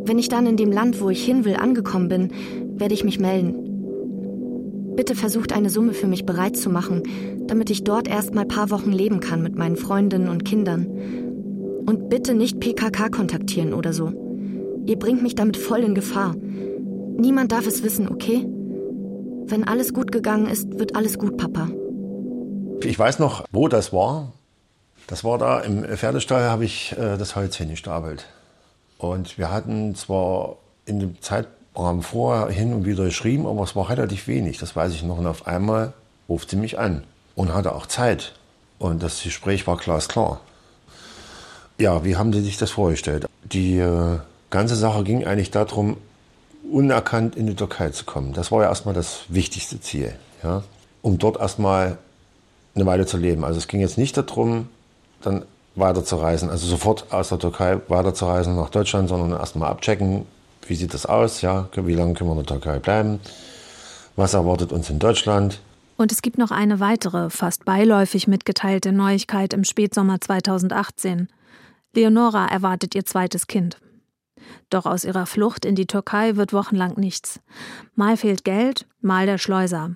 Wenn 0.05 0.19
ich 0.19 0.29
dann 0.29 0.45
in 0.45 0.55
dem 0.55 0.71
Land, 0.71 1.01
wo 1.01 1.09
ich 1.09 1.25
hin 1.25 1.43
will, 1.43 1.55
angekommen 1.55 2.09
bin, 2.09 2.29
werde 2.77 2.93
ich 2.93 3.03
mich 3.03 3.19
melden. 3.19 4.93
Bitte 4.95 5.15
versucht 5.15 5.51
eine 5.51 5.71
Summe 5.71 5.93
für 5.93 6.05
mich 6.05 6.27
bereit 6.27 6.55
zu 6.55 6.69
machen, 6.69 7.01
damit 7.47 7.71
ich 7.71 7.83
dort 7.83 8.07
erst 8.07 8.35
mal 8.35 8.45
paar 8.45 8.69
Wochen 8.69 8.91
leben 8.91 9.19
kann 9.19 9.41
mit 9.41 9.55
meinen 9.55 9.77
Freundinnen 9.77 10.29
und 10.29 10.45
Kindern. 10.45 10.85
Und 11.87 12.07
bitte 12.09 12.35
nicht 12.35 12.59
PKK 12.59 13.09
kontaktieren 13.09 13.73
oder 13.73 13.91
so. 13.91 14.11
Ihr 14.85 14.99
bringt 14.99 15.23
mich 15.23 15.33
damit 15.33 15.57
voll 15.57 15.79
in 15.79 15.95
Gefahr. 15.95 16.35
Niemand 17.17 17.51
darf 17.51 17.65
es 17.65 17.81
wissen, 17.81 18.07
okay? 18.09 18.47
Wenn 19.47 19.63
alles 19.63 19.91
gut 19.91 20.11
gegangen 20.11 20.45
ist, 20.45 20.77
wird 20.77 20.95
alles 20.95 21.17
gut, 21.17 21.35
Papa. 21.35 21.67
Ich 22.83 22.99
weiß 22.99 23.17
noch, 23.17 23.43
wo 23.51 23.67
das 23.67 23.91
war. 23.91 24.33
Das 25.07 25.23
war 25.23 25.37
da 25.37 25.59
im 25.59 25.83
Pferdestall, 25.83 26.49
habe 26.49 26.65
ich 26.65 26.93
äh, 26.93 27.17
das 27.17 27.35
Holz 27.35 27.55
hingestapelt. 27.57 28.25
Und 28.97 29.37
wir 29.37 29.51
hatten 29.51 29.95
zwar 29.95 30.57
in 30.85 30.99
dem 30.99 31.21
Zeitraum 31.21 32.01
vorher 32.01 32.49
hin 32.49 32.73
und 32.73 32.85
wieder 32.85 33.05
geschrieben, 33.05 33.45
aber 33.45 33.63
es 33.63 33.75
war 33.75 33.89
relativ 33.89 34.27
wenig. 34.27 34.57
Das 34.57 34.75
weiß 34.75 34.93
ich 34.93 35.03
noch. 35.03 35.17
Und 35.17 35.27
auf 35.27 35.47
einmal 35.47 35.93
ruft 36.27 36.49
sie 36.49 36.55
mich 36.55 36.79
an 36.79 37.03
und 37.35 37.53
hatte 37.53 37.75
auch 37.75 37.85
Zeit. 37.85 38.33
Und 38.79 39.03
das 39.03 39.21
Gespräch 39.21 39.67
war 39.67 39.77
glasklar. 39.77 40.41
Ja, 41.77 42.03
wie 42.03 42.15
haben 42.15 42.31
Sie 42.31 42.41
sich 42.41 42.57
das 42.57 42.71
vorgestellt? 42.71 43.27
Die 43.43 43.77
äh, 43.77 44.19
ganze 44.49 44.75
Sache 44.75 45.03
ging 45.03 45.25
eigentlich 45.25 45.51
darum, 45.51 45.97
unerkannt 46.71 47.35
in 47.35 47.47
die 47.47 47.55
Türkei 47.55 47.89
zu 47.89 48.05
kommen. 48.05 48.33
Das 48.33 48.51
war 48.51 48.63
ja 48.63 48.69
erstmal 48.69 48.95
das 48.95 49.23
wichtigste 49.27 49.79
Ziel. 49.81 50.15
Ja? 50.41 50.63
Um 51.01 51.17
dort 51.19 51.37
erstmal 51.37 51.97
eine 52.73 52.85
Weile 52.85 53.05
zu 53.05 53.17
leben. 53.17 53.43
Also 53.43 53.57
es 53.57 53.67
ging 53.67 53.81
jetzt 53.81 53.97
nicht 53.97 54.17
darum, 54.17 54.69
dann 55.25 55.45
weiterzureisen, 55.75 56.49
also 56.49 56.67
sofort 56.67 57.11
aus 57.11 57.29
der 57.29 57.39
Türkei 57.39 57.79
weiterzureisen 57.87 58.55
nach 58.55 58.69
Deutschland, 58.69 59.09
sondern 59.09 59.37
erstmal 59.37 59.69
abchecken, 59.69 60.25
wie 60.67 60.75
sieht 60.75 60.93
das 60.93 61.05
aus, 61.05 61.41
ja, 61.41 61.67
wie 61.75 61.93
lange 61.93 62.13
können 62.13 62.29
wir 62.29 62.39
in 62.39 62.45
der 62.45 62.59
Türkei 62.59 62.79
bleiben, 62.79 63.19
was 64.15 64.33
erwartet 64.33 64.71
uns 64.71 64.89
in 64.89 64.99
Deutschland. 64.99 65.59
Und 65.97 66.11
es 66.11 66.21
gibt 66.21 66.37
noch 66.37 66.51
eine 66.51 66.79
weitere, 66.79 67.29
fast 67.29 67.65
beiläufig 67.65 68.27
mitgeteilte 68.27 68.91
Neuigkeit 68.91 69.53
im 69.53 69.63
Spätsommer 69.63 70.19
2018. 70.19 71.29
Leonora 71.93 72.47
erwartet 72.47 72.95
ihr 72.95 73.05
zweites 73.05 73.47
Kind. 73.47 73.77
Doch 74.69 74.85
aus 74.85 75.05
ihrer 75.05 75.25
Flucht 75.25 75.63
in 75.63 75.75
die 75.75 75.87
Türkei 75.87 76.35
wird 76.35 76.51
wochenlang 76.51 76.97
nichts. 76.97 77.39
Mal 77.95 78.17
fehlt 78.17 78.43
Geld, 78.43 78.85
mal 79.01 79.25
der 79.25 79.37
Schleuser. 79.37 79.95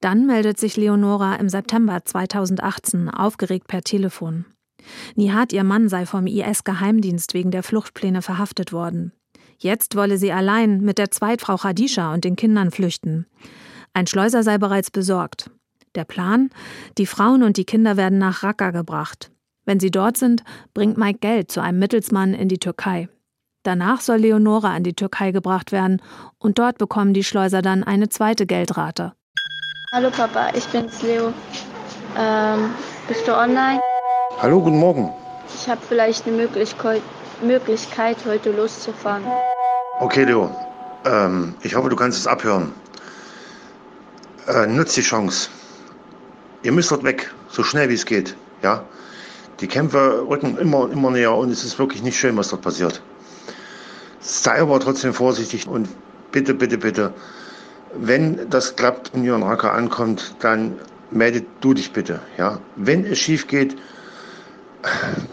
Dann 0.00 0.26
meldet 0.26 0.58
sich 0.58 0.76
Leonora 0.76 1.36
im 1.36 1.48
September 1.48 2.02
2018 2.04 3.10
aufgeregt 3.10 3.68
per 3.68 3.82
Telefon. 3.82 4.46
Nihat, 5.14 5.52
ihr 5.52 5.64
Mann, 5.64 5.88
sei 5.90 6.06
vom 6.06 6.26
IS-Geheimdienst 6.26 7.34
wegen 7.34 7.50
der 7.50 7.62
Fluchtpläne 7.62 8.22
verhaftet 8.22 8.72
worden. 8.72 9.12
Jetzt 9.58 9.96
wolle 9.96 10.16
sie 10.16 10.32
allein 10.32 10.80
mit 10.80 10.96
der 10.96 11.10
Zweitfrau 11.10 11.56
Khadisha 11.56 12.14
und 12.14 12.24
den 12.24 12.36
Kindern 12.36 12.70
flüchten. 12.70 13.26
Ein 13.92 14.06
Schleuser 14.06 14.42
sei 14.42 14.56
bereits 14.56 14.90
besorgt. 14.90 15.50
Der 15.94 16.04
Plan? 16.04 16.48
Die 16.96 17.06
Frauen 17.06 17.42
und 17.42 17.58
die 17.58 17.64
Kinder 17.64 17.98
werden 17.98 18.18
nach 18.18 18.42
Raqqa 18.42 18.70
gebracht. 18.70 19.30
Wenn 19.66 19.80
sie 19.80 19.90
dort 19.90 20.16
sind, 20.16 20.44
bringt 20.72 20.96
Mike 20.96 21.18
Geld 21.18 21.50
zu 21.50 21.60
einem 21.60 21.78
Mittelsmann 21.78 22.32
in 22.32 22.48
die 22.48 22.58
Türkei. 22.58 23.08
Danach 23.64 24.00
soll 24.00 24.18
Leonora 24.18 24.74
an 24.74 24.84
die 24.84 24.94
Türkei 24.94 25.32
gebracht 25.32 25.72
werden 25.72 26.00
und 26.38 26.58
dort 26.58 26.78
bekommen 26.78 27.12
die 27.12 27.24
Schleuser 27.24 27.60
dann 27.60 27.84
eine 27.84 28.08
zweite 28.08 28.46
Geldrate. 28.46 29.12
Hallo 29.92 30.08
Papa, 30.08 30.52
ich 30.54 30.64
bin's 30.68 31.02
Leo. 31.02 31.32
Ähm, 32.16 32.70
bist 33.08 33.26
du 33.26 33.36
online? 33.36 33.80
Hallo, 34.38 34.60
guten 34.62 34.78
Morgen. 34.78 35.12
Ich 35.52 35.68
habe 35.68 35.80
vielleicht 35.88 36.28
eine 36.28 36.36
Möglichkeit, 36.36 37.02
Möglichkeit, 37.42 38.16
heute 38.24 38.52
loszufahren. 38.52 39.24
Okay, 39.98 40.22
Leo. 40.22 40.54
Ähm, 41.04 41.56
ich 41.62 41.74
hoffe, 41.74 41.88
du 41.88 41.96
kannst 41.96 42.20
es 42.20 42.28
abhören. 42.28 42.72
Äh, 44.46 44.68
nutz 44.68 44.94
die 44.94 45.02
Chance. 45.02 45.50
Ihr 46.62 46.70
müsst 46.70 46.92
dort 46.92 47.02
weg, 47.02 47.34
so 47.48 47.64
schnell 47.64 47.88
wie 47.88 47.94
es 47.94 48.06
geht. 48.06 48.36
Ja? 48.62 48.84
Die 49.58 49.66
Kämpfe 49.66 50.24
rücken 50.28 50.56
immer, 50.56 50.88
immer 50.92 51.10
näher 51.10 51.34
und 51.34 51.50
es 51.50 51.64
ist 51.64 51.80
wirklich 51.80 52.04
nicht 52.04 52.16
schön, 52.16 52.36
was 52.36 52.50
dort 52.50 52.62
passiert. 52.62 53.02
Sei 54.20 54.60
aber 54.60 54.78
trotzdem 54.78 55.12
vorsichtig 55.12 55.66
und 55.66 55.88
bitte, 56.30 56.54
bitte, 56.54 56.78
bitte 56.78 57.12
wenn 57.94 58.48
das 58.50 58.76
klappt 58.76 59.12
und 59.14 59.24
Jörn 59.24 59.42
Racker 59.42 59.72
ankommt, 59.72 60.34
dann 60.40 60.74
meldet 61.10 61.46
du 61.60 61.74
dich 61.74 61.92
bitte. 61.92 62.20
Ja? 62.38 62.60
Wenn 62.76 63.04
es 63.04 63.18
schief 63.18 63.48
geht, 63.48 63.76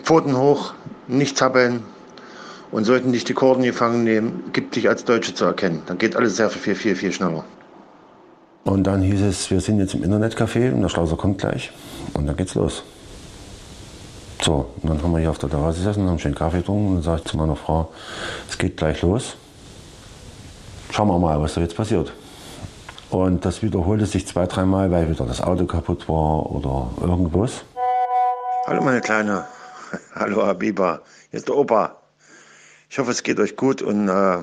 Pfoten 0.03 0.37
hoch, 0.37 0.73
nicht 1.07 1.37
zappeln 1.37 1.83
und 2.71 2.85
sollten 2.85 3.11
dich 3.11 3.23
die 3.23 3.33
Kurden 3.33 3.63
gefangen 3.63 4.03
nehmen, 4.03 4.43
gib 4.53 4.71
dich 4.71 4.89
als 4.89 5.05
Deutsche 5.05 5.33
zu 5.33 5.45
erkennen. 5.45 5.81
Dann 5.85 5.97
geht 5.97 6.15
alles 6.15 6.35
sehr 6.35 6.49
viel, 6.49 6.75
viel, 6.75 6.95
viel 6.95 7.11
schneller. 7.11 7.43
Und 8.65 8.83
dann 8.83 9.01
hieß 9.01 9.21
es, 9.21 9.49
wir 9.49 9.61
sind 9.61 9.79
jetzt 9.79 9.93
im 9.93 10.03
Internetcafé 10.03 10.73
und 10.73 10.81
der 10.81 10.89
Schlauser 10.89 11.15
kommt 11.15 11.37
gleich. 11.37 11.71
Und 12.13 12.27
dann 12.27 12.35
geht's 12.35 12.55
los. 12.55 12.83
So, 14.41 14.69
und 14.81 14.89
dann 14.89 15.01
haben 15.01 15.11
wir 15.13 15.19
hier 15.19 15.29
auf 15.29 15.37
der 15.39 15.49
Terrasse 15.49 15.79
gesessen, 15.79 16.07
haben 16.07 16.19
schön 16.19 16.35
Kaffee 16.35 16.57
getrunken 16.57 16.89
und 16.89 16.95
dann 16.95 17.03
sage 17.03 17.21
ich 17.23 17.31
zu 17.31 17.37
meiner 17.37 17.55
Frau, 17.55 17.91
es 18.49 18.57
geht 18.57 18.77
gleich 18.77 19.01
los. 19.01 19.35
Schauen 20.91 21.07
wir 21.07 21.17
mal, 21.17 21.41
was 21.41 21.55
da 21.55 21.61
jetzt 21.61 21.75
passiert. 21.75 22.11
Und 23.09 23.45
das 23.45 23.61
wiederholte 23.61 24.05
sich 24.05 24.27
zwei, 24.27 24.47
dreimal, 24.47 24.91
weil 24.91 25.09
wieder 25.09 25.25
das 25.25 25.41
Auto 25.41 25.65
kaputt 25.65 26.09
war 26.09 26.51
oder 26.51 26.91
irgendwas. 27.01 27.63
Hallo 28.65 28.81
meine 28.81 28.99
Kleine. 28.99 29.45
Hallo 30.15 30.43
Abiba. 30.43 31.01
Hier 31.31 31.37
ist 31.37 31.47
der 31.47 31.55
Opa. 31.55 31.95
Ich 32.89 32.99
hoffe, 32.99 33.11
es 33.11 33.23
geht 33.23 33.39
euch 33.39 33.55
gut 33.55 33.81
und 33.81 34.09
äh, 34.09 34.39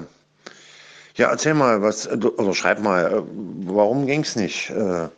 ja, 1.17 1.31
erzähl 1.31 1.55
mal 1.55 1.83
was, 1.83 2.09
oder 2.09 2.55
schreib 2.55 2.81
mal, 2.81 3.13
äh, 3.13 3.23
warum 3.67 4.07
ging's 4.07 4.35
nicht? 4.35 4.71
Äh, 4.71 5.09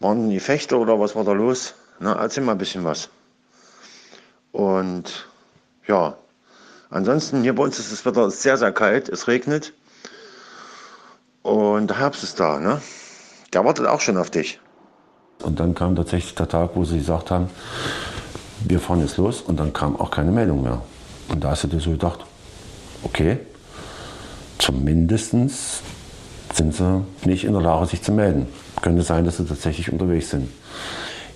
waren 0.00 0.28
die 0.28 0.40
Fechte 0.40 0.76
oder 0.76 0.98
was 0.98 1.14
war 1.14 1.24
da 1.24 1.32
los? 1.32 1.74
Na, 2.00 2.20
erzähl 2.20 2.42
mal 2.42 2.52
ein 2.52 2.58
bisschen 2.58 2.84
was. 2.84 3.08
Und 4.50 5.28
ja, 5.86 6.16
ansonsten 6.90 7.42
hier 7.42 7.54
bei 7.54 7.62
uns 7.62 7.78
ist 7.78 7.92
das 7.92 8.04
Wetter 8.04 8.30
sehr, 8.30 8.56
sehr 8.56 8.72
kalt, 8.72 9.08
es 9.08 9.28
regnet. 9.28 9.72
Und 11.46 11.86
der 11.86 12.00
Herbst 12.00 12.24
ist 12.24 12.40
da, 12.40 12.58
ne? 12.58 12.80
Der 13.52 13.64
wartet 13.64 13.86
auch 13.86 14.00
schon 14.00 14.16
auf 14.16 14.30
dich. 14.30 14.58
Und 15.44 15.60
dann 15.60 15.76
kam 15.76 15.94
tatsächlich 15.94 16.34
der 16.34 16.48
Tag, 16.48 16.70
wo 16.74 16.82
sie 16.82 16.98
gesagt 16.98 17.30
haben, 17.30 17.48
wir 18.64 18.80
fahren 18.80 19.00
jetzt 19.00 19.16
los 19.16 19.42
und 19.42 19.60
dann 19.60 19.72
kam 19.72 19.94
auch 19.94 20.10
keine 20.10 20.32
Meldung 20.32 20.64
mehr. 20.64 20.82
Und 21.28 21.44
da 21.44 21.50
hast 21.50 21.62
du 21.62 21.68
dir 21.68 21.78
so 21.78 21.92
gedacht, 21.92 22.18
okay, 23.04 23.38
zumindest 24.58 25.30
sind 26.52 26.74
sie 26.74 27.04
nicht 27.24 27.44
in 27.44 27.52
der 27.52 27.62
Lage, 27.62 27.86
sich 27.86 28.02
zu 28.02 28.10
melden. 28.10 28.48
Könnte 28.82 29.02
sein, 29.02 29.24
dass 29.24 29.36
sie 29.36 29.44
tatsächlich 29.44 29.92
unterwegs 29.92 30.30
sind. 30.30 30.50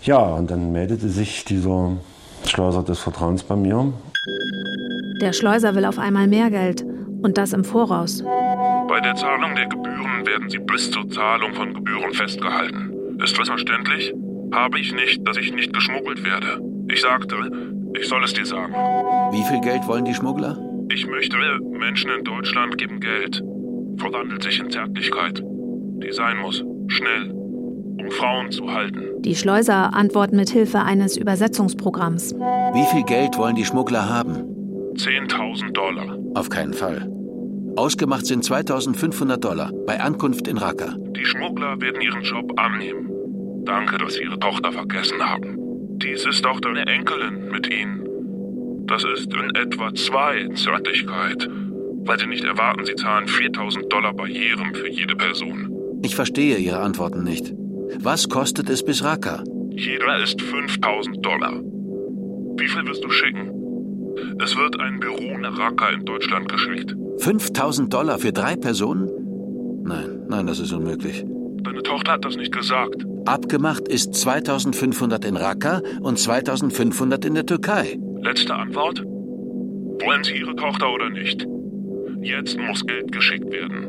Ja, 0.02 0.18
und 0.18 0.50
dann 0.50 0.72
meldete 0.72 1.08
sich 1.08 1.44
dieser 1.44 1.92
Schleuser 2.46 2.82
des 2.82 2.98
Vertrauens 2.98 3.44
bei 3.44 3.54
mir. 3.54 3.92
Der 5.22 5.32
Schleuser 5.32 5.76
will 5.76 5.84
auf 5.84 6.00
einmal 6.00 6.26
mehr 6.26 6.50
Geld 6.50 6.84
und 7.22 7.38
das 7.38 7.52
im 7.52 7.62
Voraus. 7.62 8.24
Bei 8.90 8.98
der 8.98 9.14
Zahlung 9.14 9.54
der 9.54 9.68
Gebühren 9.68 10.26
werden 10.26 10.50
Sie 10.50 10.58
bis 10.58 10.90
zur 10.90 11.08
Zahlung 11.08 11.54
von 11.54 11.72
Gebühren 11.74 12.12
festgehalten. 12.12 12.92
Ist 13.22 13.38
das 13.38 13.48
verständlich? 13.48 14.12
Habe 14.52 14.80
ich 14.80 14.92
nicht, 14.92 15.24
dass 15.28 15.36
ich 15.36 15.52
nicht 15.52 15.72
geschmuggelt 15.72 16.24
werde. 16.24 16.60
Ich 16.88 17.00
sagte, 17.00 17.36
ich 17.96 18.08
soll 18.08 18.24
es 18.24 18.32
dir 18.32 18.44
sagen. 18.44 18.74
Wie 19.30 19.44
viel 19.44 19.60
Geld 19.60 19.86
wollen 19.86 20.04
die 20.04 20.12
Schmuggler? 20.12 20.58
Ich 20.90 21.06
möchte, 21.06 21.36
Menschen 21.70 22.10
in 22.10 22.24
Deutschland 22.24 22.78
geben 22.78 22.98
Geld. 22.98 23.40
Verwandelt 23.96 24.42
sich 24.42 24.58
in 24.58 24.68
Zärtlichkeit. 24.68 25.40
Die 25.40 26.10
sein 26.10 26.38
muss. 26.38 26.64
Schnell. 26.88 27.30
Um 27.30 28.10
Frauen 28.10 28.50
zu 28.50 28.72
halten. 28.72 29.22
Die 29.22 29.36
Schleuser 29.36 29.94
antworten 29.94 30.34
mit 30.34 30.50
Hilfe 30.50 30.80
eines 30.80 31.16
Übersetzungsprogramms. 31.16 32.34
Wie 32.34 32.86
viel 32.90 33.04
Geld 33.04 33.38
wollen 33.38 33.54
die 33.54 33.64
Schmuggler 33.64 34.08
haben? 34.08 34.34
10.000 34.96 35.70
Dollar. 35.70 36.18
Auf 36.34 36.50
keinen 36.50 36.74
Fall. 36.74 37.08
Ausgemacht 37.80 38.26
sind 38.26 38.44
2500 38.44 39.42
Dollar 39.42 39.72
bei 39.86 39.98
Ankunft 39.98 40.46
in 40.48 40.58
Raqqa. 40.58 40.96
Die 41.16 41.24
Schmuggler 41.24 41.80
werden 41.80 42.02
ihren 42.02 42.20
Job 42.20 42.52
annehmen. 42.60 43.08
Danke, 43.64 43.96
dass 43.96 44.14
Sie 44.14 44.22
Ihre 44.22 44.38
Tochter 44.38 44.70
vergessen 44.70 45.18
haben. 45.18 45.56
Dies 45.96 46.26
ist 46.26 46.46
auch 46.46 46.60
deine 46.60 46.84
Enkelin 46.86 47.48
mit 47.50 47.72
Ihnen. 47.72 48.04
Das 48.86 49.02
ist 49.02 49.32
in 49.32 49.54
etwa 49.54 49.94
zwei 49.94 50.46
Zärtlichkeit, 50.54 51.48
weil 52.04 52.18
Sie 52.18 52.26
nicht 52.26 52.44
erwarten, 52.44 52.84
Sie 52.84 52.96
zahlen 52.96 53.26
4000 53.26 53.90
Dollar 53.90 54.12
Barrieren 54.12 54.74
für 54.74 54.90
jede 54.90 55.16
Person. 55.16 55.74
Ich 56.02 56.14
verstehe 56.14 56.58
Ihre 56.58 56.80
Antworten 56.80 57.24
nicht. 57.24 57.54
Was 57.98 58.28
kostet 58.28 58.68
es 58.68 58.84
bis 58.84 59.02
Raqqa? 59.02 59.42
Jeder 59.70 60.22
ist 60.22 60.42
5000 60.42 61.24
Dollar. 61.24 61.54
Wie 62.58 62.68
viel 62.68 62.86
wirst 62.86 63.02
du 63.02 63.10
schicken? 63.10 63.50
Es 64.38 64.54
wird 64.54 64.78
ein 64.80 65.00
Büro 65.00 65.38
nach 65.38 65.58
Raqqa 65.58 65.88
in 65.88 66.04
Deutschland 66.04 66.46
geschickt. 66.46 66.94
5000 67.20 67.92
Dollar 67.92 68.18
für 68.18 68.32
drei 68.32 68.56
Personen? 68.56 69.10
Nein, 70.28 70.46
das 70.46 70.58
ist 70.58 70.72
unmöglich. 70.72 71.24
Deine 71.62 71.82
Tochter 71.82 72.12
hat 72.12 72.24
das 72.24 72.36
nicht 72.36 72.52
gesagt. 72.52 73.04
Abgemacht 73.26 73.88
ist 73.88 74.14
2500 74.14 75.24
in 75.24 75.36
Raqqa 75.36 75.82
und 76.00 76.18
2500 76.18 77.24
in 77.24 77.34
der 77.34 77.44
Türkei. 77.46 77.98
Letzte 78.22 78.54
Antwort? 78.54 79.04
Wollen 79.04 80.24
Sie 80.24 80.36
Ihre 80.38 80.56
Tochter 80.56 80.92
oder 80.92 81.10
nicht? 81.10 81.46
Jetzt 82.22 82.58
muss 82.58 82.86
Geld 82.86 83.12
geschickt 83.12 83.50
werden. 83.50 83.88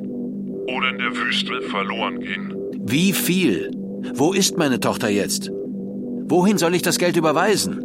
Oder 0.67 0.89
in 0.89 0.97
der 0.97 1.15
Wüste 1.15 1.61
verloren 1.61 2.19
gehen. 2.19 2.53
Wie 2.83 3.13
viel? 3.13 3.71
Wo 4.15 4.33
ist 4.33 4.57
meine 4.57 4.79
Tochter 4.79 5.09
jetzt? 5.09 5.51
Wohin 5.51 6.57
soll 6.57 6.75
ich 6.75 6.81
das 6.81 6.97
Geld 6.97 7.15
überweisen? 7.17 7.83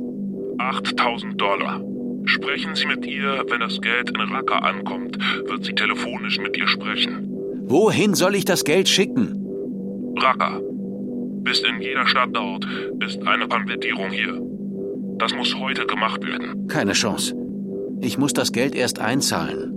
8000 0.59 1.41
Dollar. 1.41 1.81
Sprechen 2.27 2.75
Sie 2.75 2.87
mit 2.87 3.07
ihr, 3.07 3.45
wenn 3.49 3.61
das 3.61 3.81
Geld 3.81 4.11
in 4.11 4.21
Raqqa 4.21 4.59
ankommt, 4.59 5.17
wird 5.47 5.65
sie 5.65 5.75
telefonisch 5.75 6.39
mit 6.39 6.57
ihr 6.57 6.67
sprechen. 6.67 7.29
Wohin 7.69 8.15
soll 8.15 8.35
ich 8.35 8.45
das 8.45 8.65
Geld 8.65 8.89
schicken? 8.89 9.45
Raqqa. 10.19 10.61
Bis 11.43 11.61
in 11.61 11.81
jeder 11.81 12.07
Stadt 12.07 12.31
dort 12.33 12.67
ist 13.01 13.25
eine 13.27 13.47
Konvertierung 13.47 14.11
hier. 14.11 14.41
Das 15.19 15.35
muss 15.35 15.55
heute 15.59 15.87
gemacht 15.87 16.27
werden. 16.27 16.67
Keine 16.67 16.93
Chance. 16.93 17.35
Ich 18.01 18.19
muss 18.19 18.33
das 18.33 18.53
Geld 18.53 18.75
erst 18.75 18.99
einzahlen. 18.99 19.73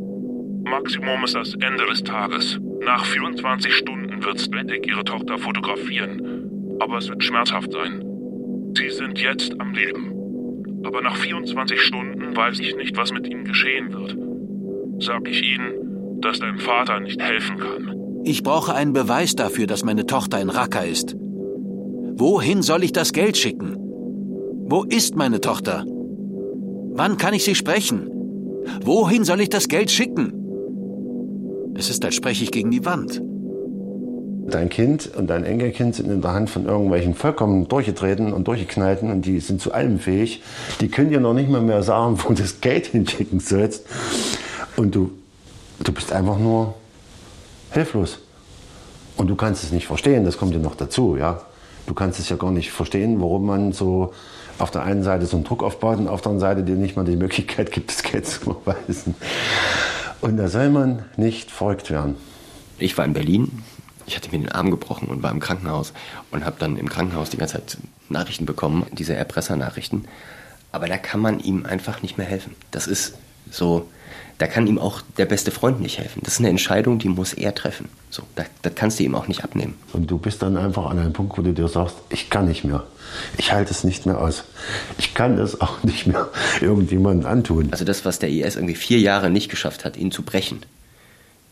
Maximum 0.63 1.23
ist 1.23 1.35
das 1.35 1.53
Ende 1.53 1.85
des 1.85 2.03
Tages. 2.03 2.59
Nach 2.83 3.05
24 3.05 3.73
Stunden 3.73 4.23
wird 4.23 4.39
Svetic 4.39 4.87
ihre 4.87 5.03
Tochter 5.03 5.37
fotografieren. 5.37 6.77
Aber 6.79 6.97
es 6.97 7.07
wird 7.07 7.23
schmerzhaft 7.23 7.71
sein. 7.71 8.03
Sie 8.75 8.89
sind 8.89 9.19
jetzt 9.19 9.59
am 9.59 9.73
Leben. 9.73 10.18
Aber 10.83 11.01
nach 11.01 11.17
24 11.17 11.81
Stunden 11.81 12.35
weiß 12.35 12.59
ich 12.59 12.75
nicht, 12.75 12.97
was 12.97 13.11
mit 13.11 13.27
ihnen 13.27 13.45
geschehen 13.45 13.93
wird. 13.93 14.17
Sag 15.01 15.27
ich 15.27 15.41
ihnen, 15.43 16.19
dass 16.21 16.39
dein 16.39 16.57
Vater 16.57 16.99
nicht 16.99 17.21
helfen 17.21 17.57
kann. 17.57 18.21
Ich 18.23 18.43
brauche 18.43 18.73
einen 18.73 18.93
Beweis 18.93 19.35
dafür, 19.35 19.67
dass 19.67 19.85
meine 19.85 20.05
Tochter 20.05 20.41
in 20.41 20.49
Raqqa 20.49 20.81
ist. 20.81 21.15
Wohin 21.17 22.61
soll 22.61 22.83
ich 22.83 22.91
das 22.91 23.13
Geld 23.13 23.37
schicken? 23.37 23.75
Wo 24.71 24.83
ist 24.83 25.15
meine 25.15 25.41
Tochter? 25.41 25.85
Wann 25.87 27.17
kann 27.17 27.33
ich 27.33 27.43
sie 27.43 27.55
sprechen? 27.55 28.09
Wohin 28.83 29.23
soll 29.23 29.41
ich 29.41 29.49
das 29.49 29.67
Geld 29.67 29.89
schicken? 29.89 30.33
Es 31.75 31.89
ist, 31.89 32.03
als 32.03 32.15
spreche 32.15 32.43
ich 32.43 32.51
gegen 32.51 32.71
die 32.71 32.85
Wand. 32.85 33.21
Dein 34.49 34.69
Kind 34.69 35.09
und 35.15 35.27
dein 35.27 35.43
Enkelkind 35.43 35.95
sind 35.95 36.09
in 36.09 36.21
der 36.21 36.33
Hand 36.33 36.49
von 36.49 36.65
irgendwelchen 36.65 37.15
vollkommen 37.15 37.67
durchgetreten 37.67 38.33
und 38.33 38.47
durchgeknallten 38.47 39.11
und 39.11 39.25
die 39.25 39.39
sind 39.39 39.61
zu 39.61 39.73
allem 39.73 39.99
fähig. 39.99 40.43
Die 40.81 40.89
können 40.89 41.09
dir 41.09 41.19
noch 41.19 41.33
nicht 41.33 41.49
mal 41.49 41.61
mehr 41.61 41.83
sagen, 41.83 42.19
wo 42.23 42.29
du 42.29 42.35
das 42.35 42.61
Geld 42.61 42.85
hinschicken 42.87 43.39
sollst. 43.39 43.85
Und 44.75 44.95
du, 44.95 45.11
du 45.83 45.91
bist 45.91 46.11
einfach 46.11 46.37
nur 46.37 46.75
hilflos. 47.71 48.19
Und 49.17 49.27
du 49.27 49.35
kannst 49.35 49.63
es 49.63 49.71
nicht 49.71 49.87
verstehen, 49.87 50.23
das 50.23 50.37
kommt 50.37 50.53
ja 50.53 50.59
noch 50.59 50.75
dazu. 50.75 51.17
Ja? 51.17 51.41
Du 51.85 51.93
kannst 51.93 52.19
es 52.19 52.29
ja 52.29 52.35
gar 52.35 52.51
nicht 52.51 52.71
verstehen, 52.71 53.19
warum 53.19 53.45
man 53.45 53.73
so 53.73 54.13
auf 54.59 54.71
der 54.71 54.83
einen 54.83 55.03
Seite 55.03 55.25
so 55.25 55.37
einen 55.37 55.43
Druck 55.43 55.63
aufbaut 55.63 55.97
und 55.97 56.07
auf 56.07 56.21
der 56.21 56.31
anderen 56.31 56.55
Seite 56.55 56.63
dir 56.63 56.75
nicht 56.75 56.95
mal 56.95 57.05
die 57.05 57.15
Möglichkeit 57.15 57.71
gibt, 57.71 57.91
das 57.91 58.03
Geld 58.03 58.27
zu 58.27 58.41
überweisen. 58.51 59.15
Und 60.21 60.37
da 60.37 60.47
soll 60.49 60.69
man 60.69 61.03
nicht 61.17 61.49
verrückt 61.49 61.89
werden. 61.89 62.15
Ich 62.77 62.97
war 62.97 63.05
in 63.05 63.13
Berlin, 63.13 63.63
ich 64.09 64.15
hatte 64.15 64.31
mir 64.31 64.39
den 64.39 64.51
Arm 64.51 64.71
gebrochen 64.71 65.07
und 65.07 65.21
war 65.21 65.31
im 65.31 65.39
Krankenhaus 65.39 65.93
und 66.31 66.43
habe 66.43 66.55
dann 66.57 66.77
im 66.77 66.89
Krankenhaus 66.89 67.29
die 67.29 67.37
ganze 67.37 67.53
Zeit 67.53 67.77
Nachrichten 68.09 68.47
bekommen, 68.47 68.87
diese 68.91 69.15
Erpressernachrichten. 69.15 70.07
Aber 70.71 70.87
da 70.87 70.97
kann 70.97 71.19
man 71.19 71.39
ihm 71.39 71.65
einfach 71.65 72.01
nicht 72.01 72.17
mehr 72.17 72.25
helfen. 72.25 72.55
Das 72.71 72.87
ist 72.87 73.13
so, 73.51 73.87
da 74.39 74.47
kann 74.47 74.65
ihm 74.65 74.79
auch 74.79 75.01
der 75.17 75.25
beste 75.25 75.51
Freund 75.51 75.79
nicht 75.79 75.99
helfen. 75.99 76.21
Das 76.23 76.33
ist 76.33 76.39
eine 76.39 76.49
Entscheidung, 76.49 76.97
die 76.97 77.09
muss 77.09 77.33
er 77.33 77.53
treffen. 77.53 77.87
So, 78.09 78.23
das, 78.35 78.47
das 78.63 78.73
kannst 78.73 78.99
du 78.99 79.03
ihm 79.03 79.13
auch 79.13 79.27
nicht 79.27 79.43
abnehmen. 79.43 79.75
Und 79.93 80.09
du 80.09 80.17
bist 80.17 80.41
dann 80.41 80.57
einfach 80.57 80.87
an 80.87 80.97
einem 80.97 81.13
Punkt, 81.13 81.37
wo 81.37 81.43
du 81.43 81.53
dir 81.53 81.67
sagst, 81.67 81.95
ich 82.09 82.31
kann 82.31 82.47
nicht 82.47 82.63
mehr. 82.63 82.87
Ich 83.37 83.51
halte 83.51 83.71
es 83.71 83.83
nicht 83.83 84.07
mehr 84.07 84.19
aus. 84.19 84.43
Ich 84.97 85.13
kann 85.13 85.37
es 85.37 85.61
auch 85.61 85.83
nicht 85.83 86.07
mehr 86.07 86.29
irgendjemandem 86.61 87.29
antun. 87.29 87.67
Also 87.69 87.85
das, 87.85 88.05
was 88.05 88.17
der 88.17 88.29
IS 88.29 88.55
irgendwie 88.55 88.75
vier 88.75 88.99
Jahre 88.99 89.29
nicht 89.29 89.49
geschafft 89.49 89.85
hat, 89.85 89.97
ihn 89.97 90.11
zu 90.11 90.23
brechen, 90.23 90.61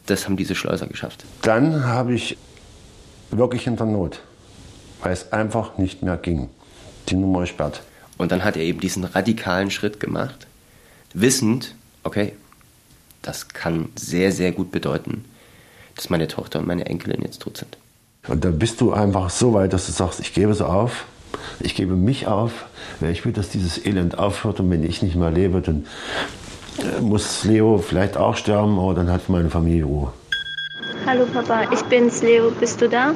das 0.08 0.26
haben 0.26 0.38
diese 0.38 0.56
Schleuser 0.56 0.88
geschafft. 0.88 1.24
Dann 1.42 1.86
habe 1.86 2.14
ich 2.14 2.38
wirklich 3.32 3.68
in 3.68 3.76
der 3.76 3.86
Not, 3.86 4.22
weil 5.02 5.14
es 5.14 5.32
einfach 5.32 5.78
nicht 5.78 6.02
mehr 6.02 6.18
ging. 6.18 6.50
Die 7.10 7.16
Nummer 7.16 7.42
gesperrt. 7.42 7.84
Und 8.18 8.32
dann 8.32 8.44
hat 8.44 8.58
er 8.58 8.64
eben 8.64 8.80
diesen 8.80 9.04
radikalen 9.04 9.70
Schritt 9.70 10.00
gemacht, 10.00 10.48
wissend, 11.14 11.76
okay, 12.04 12.34
das 13.22 13.50
kann 13.50 13.90
sehr, 13.96 14.32
sehr 14.32 14.52
gut 14.52 14.72
bedeuten, 14.72 15.26
dass 15.96 16.10
meine 16.10 16.28
Tochter 16.28 16.60
und 16.60 16.68
meine 16.68 16.86
Enkelin 16.86 17.22
jetzt 17.22 17.42
tot 17.42 17.58
sind. 17.58 17.78
Und 18.28 18.44
dann 18.44 18.58
bist 18.60 18.82
du 18.82 18.92
einfach 18.92 19.30
so 19.30 19.54
weit, 19.54 19.74
dass 19.74 19.86
du 19.86 19.92
sagst, 19.92 20.20
ich 20.20 20.34
gebe 20.34 20.52
es 20.52 20.62
auf, 20.62 21.06
ich 21.60 21.76
gebe 21.76 21.96
mich 21.96 22.28
auf, 22.28 22.66
weil 23.00 23.12
ich 23.12 23.26
will, 23.26 23.34
dass 23.34 23.50
dieses 23.50 23.86
Elend 23.86 24.18
aufhört 24.18 24.60
und 24.60 24.70
wenn 24.70 24.84
ich 24.84 25.02
nicht 25.02 25.16
mehr 25.16 25.32
lebe, 25.32 25.62
dann 25.62 25.86
muss 27.02 27.44
Leo 27.44 27.78
vielleicht 27.78 28.18
auch 28.18 28.36
sterben, 28.36 28.80
aber 28.80 28.94
dann 28.94 29.12
hat 29.12 29.30
meine 29.30 29.50
Familie 29.50 29.86
Ruhe. 29.86 30.14
Hallo 31.06 31.26
Papa, 31.26 31.64
ich 31.72 31.82
bin's 31.84 32.22
Leo, 32.22 32.52
bist 32.52 32.82
du 32.82 32.90
da? 32.90 33.14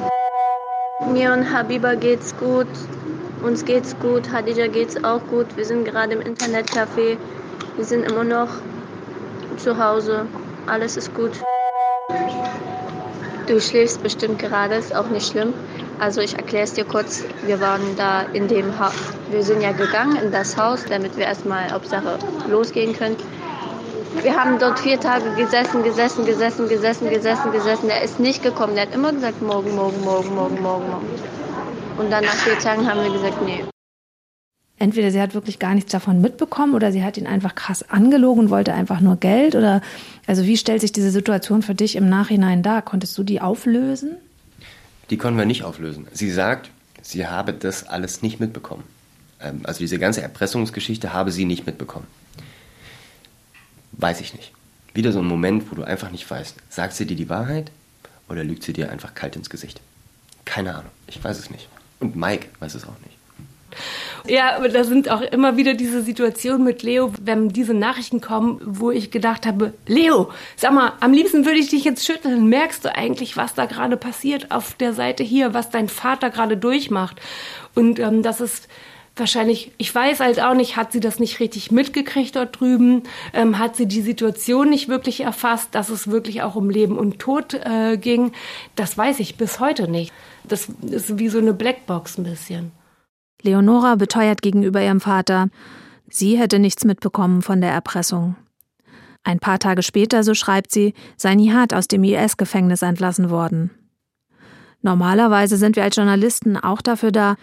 Mir 1.12 1.32
und 1.32 1.52
Habiba 1.52 1.94
geht's 1.94 2.34
gut, 2.36 2.66
uns 3.42 3.64
geht's 3.64 3.96
gut, 4.00 4.30
Hadija 4.30 4.68
geht's 4.68 5.02
auch 5.04 5.20
gut. 5.28 5.46
Wir 5.56 5.64
sind 5.64 5.84
gerade 5.84 6.12
im 6.12 6.20
Internetcafé, 6.20 7.16
wir 7.76 7.84
sind 7.84 8.04
immer 8.10 8.24
noch 8.24 8.48
zu 9.56 9.76
Hause, 9.76 10.26
alles 10.66 10.96
ist 10.96 11.14
gut. 11.14 11.32
Du 13.46 13.60
schläfst 13.60 14.02
bestimmt 14.02 14.38
gerade, 14.38 14.76
ist 14.76 14.94
auch 14.94 15.08
nicht 15.08 15.30
schlimm. 15.30 15.52
Also 15.98 16.20
ich 16.20 16.34
erkläre 16.36 16.64
es 16.64 16.72
dir 16.72 16.84
kurz. 16.84 17.24
Wir 17.46 17.60
waren 17.60 17.96
da 17.96 18.22
in 18.32 18.48
dem 18.48 18.78
Haus. 18.78 18.94
Wir 19.30 19.42
sind 19.42 19.60
ja 19.60 19.72
gegangen 19.72 20.16
in 20.16 20.32
das 20.32 20.56
Haus, 20.56 20.84
damit 20.88 21.16
wir 21.16 21.26
erstmal 21.26 21.70
Hauptsache 21.70 22.18
losgehen 22.48 22.94
können. 22.94 23.16
Wir 24.20 24.36
haben 24.36 24.58
dort 24.58 24.78
vier 24.78 25.00
Tage 25.00 25.34
gesessen, 25.36 25.82
gesessen, 25.82 26.24
gesessen, 26.24 26.68
gesessen, 26.68 27.08
gesessen, 27.08 27.50
gesessen. 27.50 27.88
Der 27.88 28.02
ist 28.02 28.20
nicht 28.20 28.42
gekommen. 28.42 28.74
Der 28.74 28.86
hat 28.86 28.94
immer 28.94 29.12
gesagt, 29.12 29.40
morgen, 29.40 29.74
morgen, 29.74 30.04
morgen, 30.04 30.34
morgen, 30.34 30.62
morgen, 30.62 30.90
morgen. 30.90 31.06
Und 31.98 32.10
dann 32.10 32.24
nach 32.24 32.34
vier 32.34 32.58
Tagen 32.58 32.86
haben 32.86 33.02
wir 33.02 33.10
gesagt, 33.10 33.42
nee. 33.42 33.64
Entweder 34.78 35.10
sie 35.10 35.20
hat 35.20 35.34
wirklich 35.34 35.58
gar 35.58 35.74
nichts 35.74 35.92
davon 35.92 36.20
mitbekommen 36.20 36.74
oder 36.74 36.92
sie 36.92 37.02
hat 37.04 37.16
ihn 37.16 37.26
einfach 37.26 37.54
krass 37.54 37.88
angelogen 37.88 38.44
und 38.44 38.50
wollte 38.50 38.74
einfach 38.74 39.00
nur 39.00 39.16
Geld. 39.16 39.54
Oder 39.54 39.80
also 40.26 40.44
wie 40.44 40.56
stellt 40.56 40.80
sich 40.82 40.92
diese 40.92 41.10
Situation 41.10 41.62
für 41.62 41.74
dich 41.74 41.96
im 41.96 42.08
Nachhinein 42.08 42.62
dar? 42.62 42.82
Konntest 42.82 43.16
du 43.16 43.22
die 43.22 43.40
auflösen? 43.40 44.16
Die 45.08 45.16
konnten 45.16 45.38
wir 45.38 45.46
nicht 45.46 45.62
auflösen. 45.62 46.06
Sie 46.12 46.30
sagt, 46.30 46.70
sie 47.00 47.26
habe 47.26 47.52
das 47.52 47.86
alles 47.86 48.22
nicht 48.22 48.40
mitbekommen. 48.40 48.84
Ähm, 49.40 49.60
also 49.64 49.78
diese 49.78 49.98
ganze 49.98 50.20
Erpressungsgeschichte 50.20 51.12
habe 51.12 51.30
sie 51.30 51.44
nicht 51.44 51.64
mitbekommen. 51.64 52.06
Weiß 53.92 54.20
ich 54.20 54.34
nicht. 54.34 54.52
Wieder 54.94 55.12
so 55.12 55.20
ein 55.20 55.26
Moment, 55.26 55.70
wo 55.70 55.74
du 55.74 55.84
einfach 55.84 56.10
nicht 56.10 56.28
weißt, 56.30 56.56
sagt 56.68 56.94
sie 56.94 57.06
dir 57.06 57.16
die 57.16 57.30
Wahrheit 57.30 57.70
oder 58.28 58.44
lügt 58.44 58.62
sie 58.62 58.72
dir 58.72 58.90
einfach 58.90 59.14
kalt 59.14 59.36
ins 59.36 59.50
Gesicht? 59.50 59.80
Keine 60.44 60.74
Ahnung. 60.74 60.90
Ich 61.06 61.22
weiß 61.22 61.38
es 61.38 61.50
nicht. 61.50 61.68
Und 62.00 62.16
Mike 62.16 62.48
weiß 62.60 62.74
es 62.74 62.84
auch 62.84 62.98
nicht. 63.04 63.16
Ja, 64.26 64.56
aber 64.56 64.68
da 64.68 64.84
sind 64.84 65.10
auch 65.10 65.20
immer 65.20 65.56
wieder 65.56 65.74
diese 65.74 66.02
Situationen 66.02 66.64
mit 66.64 66.82
Leo, 66.82 67.12
wenn 67.20 67.48
diese 67.48 67.74
Nachrichten 67.74 68.20
kommen, 68.20 68.60
wo 68.64 68.90
ich 68.90 69.10
gedacht 69.10 69.46
habe, 69.46 69.72
Leo, 69.86 70.30
sag 70.56 70.72
mal, 70.72 70.92
am 71.00 71.12
liebsten 71.12 71.44
würde 71.44 71.58
ich 71.58 71.70
dich 71.70 71.84
jetzt 71.84 72.04
schütteln. 72.06 72.46
Merkst 72.48 72.84
du 72.84 72.94
eigentlich, 72.94 73.36
was 73.36 73.54
da 73.54 73.66
gerade 73.66 73.96
passiert 73.96 74.50
auf 74.50 74.74
der 74.74 74.92
Seite 74.92 75.22
hier, 75.22 75.54
was 75.54 75.70
dein 75.70 75.88
Vater 75.88 76.30
gerade 76.30 76.56
durchmacht? 76.56 77.20
Und 77.74 77.98
ähm, 77.98 78.22
das 78.22 78.40
ist 78.40 78.68
wahrscheinlich, 79.16 79.72
ich 79.78 79.94
weiß 79.94 80.20
halt 80.20 80.40
auch 80.40 80.54
nicht, 80.54 80.76
hat 80.76 80.92
sie 80.92 81.00
das 81.00 81.18
nicht 81.18 81.40
richtig 81.40 81.70
mitgekriegt 81.70 82.36
dort 82.36 82.58
drüben, 82.58 83.02
ähm, 83.32 83.58
hat 83.58 83.76
sie 83.76 83.86
die 83.86 84.02
Situation 84.02 84.70
nicht 84.70 84.88
wirklich 84.88 85.20
erfasst, 85.20 85.74
dass 85.74 85.88
es 85.88 86.08
wirklich 86.08 86.42
auch 86.42 86.54
um 86.54 86.70
Leben 86.70 86.98
und 86.98 87.18
Tod 87.18 87.54
äh, 87.54 87.96
ging. 87.96 88.32
Das 88.76 88.96
weiß 88.96 89.20
ich 89.20 89.36
bis 89.36 89.60
heute 89.60 89.88
nicht. 89.88 90.12
Das 90.44 90.68
ist 90.82 91.18
wie 91.18 91.28
so 91.28 91.38
eine 91.38 91.54
Blackbox 91.54 92.18
ein 92.18 92.24
bisschen. 92.24 92.72
Leonora 93.42 93.96
beteuert 93.96 94.40
gegenüber 94.40 94.80
ihrem 94.82 95.00
Vater, 95.00 95.48
sie 96.08 96.38
hätte 96.38 96.58
nichts 96.58 96.84
mitbekommen 96.84 97.42
von 97.42 97.60
der 97.60 97.72
Erpressung. 97.72 98.36
Ein 99.24 99.38
paar 99.38 99.58
Tage 99.58 99.82
später, 99.82 100.24
so 100.24 100.34
schreibt 100.34 100.72
sie, 100.72 100.94
sei 101.16 101.34
Nihat 101.34 101.74
aus 101.74 101.86
dem 101.86 102.02
IS-Gefängnis 102.02 102.82
entlassen 102.82 103.30
worden. 103.30 103.70
Normalerweise 104.80 105.56
sind 105.56 105.76
wir 105.76 105.84
als 105.84 105.94
Journalisten 105.94 106.56
auch 106.56 106.82
dafür 106.82 107.12
da, 107.12 107.36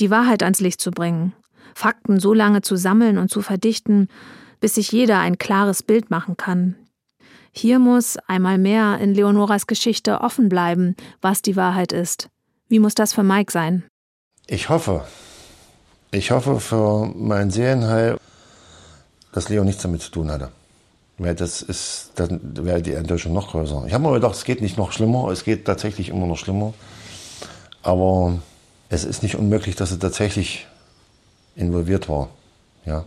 die 0.00 0.10
Wahrheit 0.10 0.42
ans 0.42 0.60
Licht 0.60 0.80
zu 0.80 0.90
bringen, 0.90 1.32
Fakten 1.74 2.18
so 2.18 2.34
lange 2.34 2.62
zu 2.62 2.76
sammeln 2.76 3.18
und 3.18 3.30
zu 3.30 3.42
verdichten, 3.42 4.08
bis 4.60 4.74
sich 4.74 4.92
jeder 4.92 5.18
ein 5.18 5.38
klares 5.38 5.82
Bild 5.82 6.10
machen 6.10 6.36
kann. 6.36 6.76
Hier 7.52 7.78
muss 7.78 8.16
einmal 8.28 8.58
mehr 8.58 8.98
in 8.98 9.14
Leonoras 9.14 9.66
Geschichte 9.66 10.20
offen 10.20 10.48
bleiben, 10.48 10.94
was 11.20 11.42
die 11.42 11.56
Wahrheit 11.56 11.92
ist. 11.92 12.28
Wie 12.68 12.78
muss 12.78 12.94
das 12.94 13.12
für 13.12 13.24
Mike 13.24 13.50
sein? 13.50 13.84
Ich 14.46 14.68
hoffe, 14.68 15.04
ich 16.12 16.30
hoffe 16.30 16.60
für 16.60 17.06
mein 17.14 17.50
Seelenheil, 17.50 18.18
dass 19.32 19.48
Leo 19.48 19.64
nichts 19.64 19.82
damit 19.82 20.02
zu 20.02 20.10
tun 20.10 20.30
hatte. 20.30 20.50
Weil 21.18 21.34
das 21.34 21.60
ist, 21.60 22.12
dann 22.16 22.40
wäre 22.64 22.80
die 22.80 22.94
Enttäuschung 22.94 23.32
noch 23.32 23.50
größer. 23.50 23.84
Ich 23.86 23.92
habe 23.92 24.04
mir 24.04 24.14
gedacht, 24.14 24.34
es 24.34 24.44
geht 24.44 24.62
nicht 24.62 24.78
noch 24.78 24.92
schlimmer, 24.92 25.28
es 25.28 25.44
geht 25.44 25.66
tatsächlich 25.66 26.08
immer 26.08 26.26
noch 26.26 26.38
schlimmer. 26.38 26.72
Aber 27.82 28.40
es 28.90 29.04
ist 29.04 29.22
nicht 29.22 29.36
unmöglich, 29.36 29.76
dass 29.76 29.88
sie 29.88 29.98
tatsächlich 29.98 30.66
involviert 31.56 32.08
war, 32.08 32.28
ja, 32.84 33.04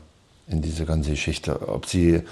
in 0.47 0.61
diese 0.61 0.85
ganze 0.85 1.11
Geschichte. 1.11 1.67
Ob 1.69 1.85
sie 1.85 2.23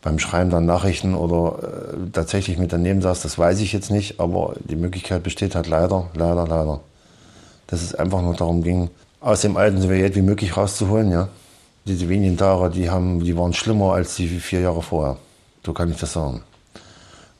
beim 0.00 0.18
Schreiben 0.18 0.50
der 0.50 0.60
Nachrichten 0.60 1.14
oder 1.14 1.92
äh, 1.92 2.10
tatsächlich 2.12 2.56
mit 2.56 2.72
daneben 2.72 3.02
saß, 3.02 3.20
das 3.20 3.38
weiß 3.38 3.60
ich 3.60 3.72
jetzt 3.74 3.90
nicht, 3.90 4.20
aber 4.20 4.54
die 4.64 4.76
Möglichkeit 4.76 5.22
besteht 5.22 5.54
halt 5.54 5.66
leider, 5.66 6.08
leider, 6.14 6.46
leider. 6.46 6.80
Dass 7.66 7.82
es 7.82 7.94
einfach 7.94 8.22
nur 8.22 8.34
darum 8.34 8.62
ging, 8.62 8.88
aus 9.20 9.42
dem 9.42 9.56
alten 9.56 9.82
Sowjet 9.82 10.16
wie 10.16 10.22
möglich 10.22 10.56
rauszuholen, 10.56 11.10
ja 11.10 11.28
diese 11.86 12.08
wenigen 12.08 12.36
Tage, 12.36 12.70
die, 12.70 12.90
haben, 12.90 13.22
die 13.22 13.36
waren 13.36 13.54
schlimmer 13.54 13.92
als 13.92 14.16
die 14.16 14.28
vier 14.28 14.60
Jahre 14.60 14.82
vorher. 14.82 15.16
So 15.64 15.72
kann 15.72 15.90
ich 15.90 15.96
das 15.96 16.12
sagen. 16.12 16.42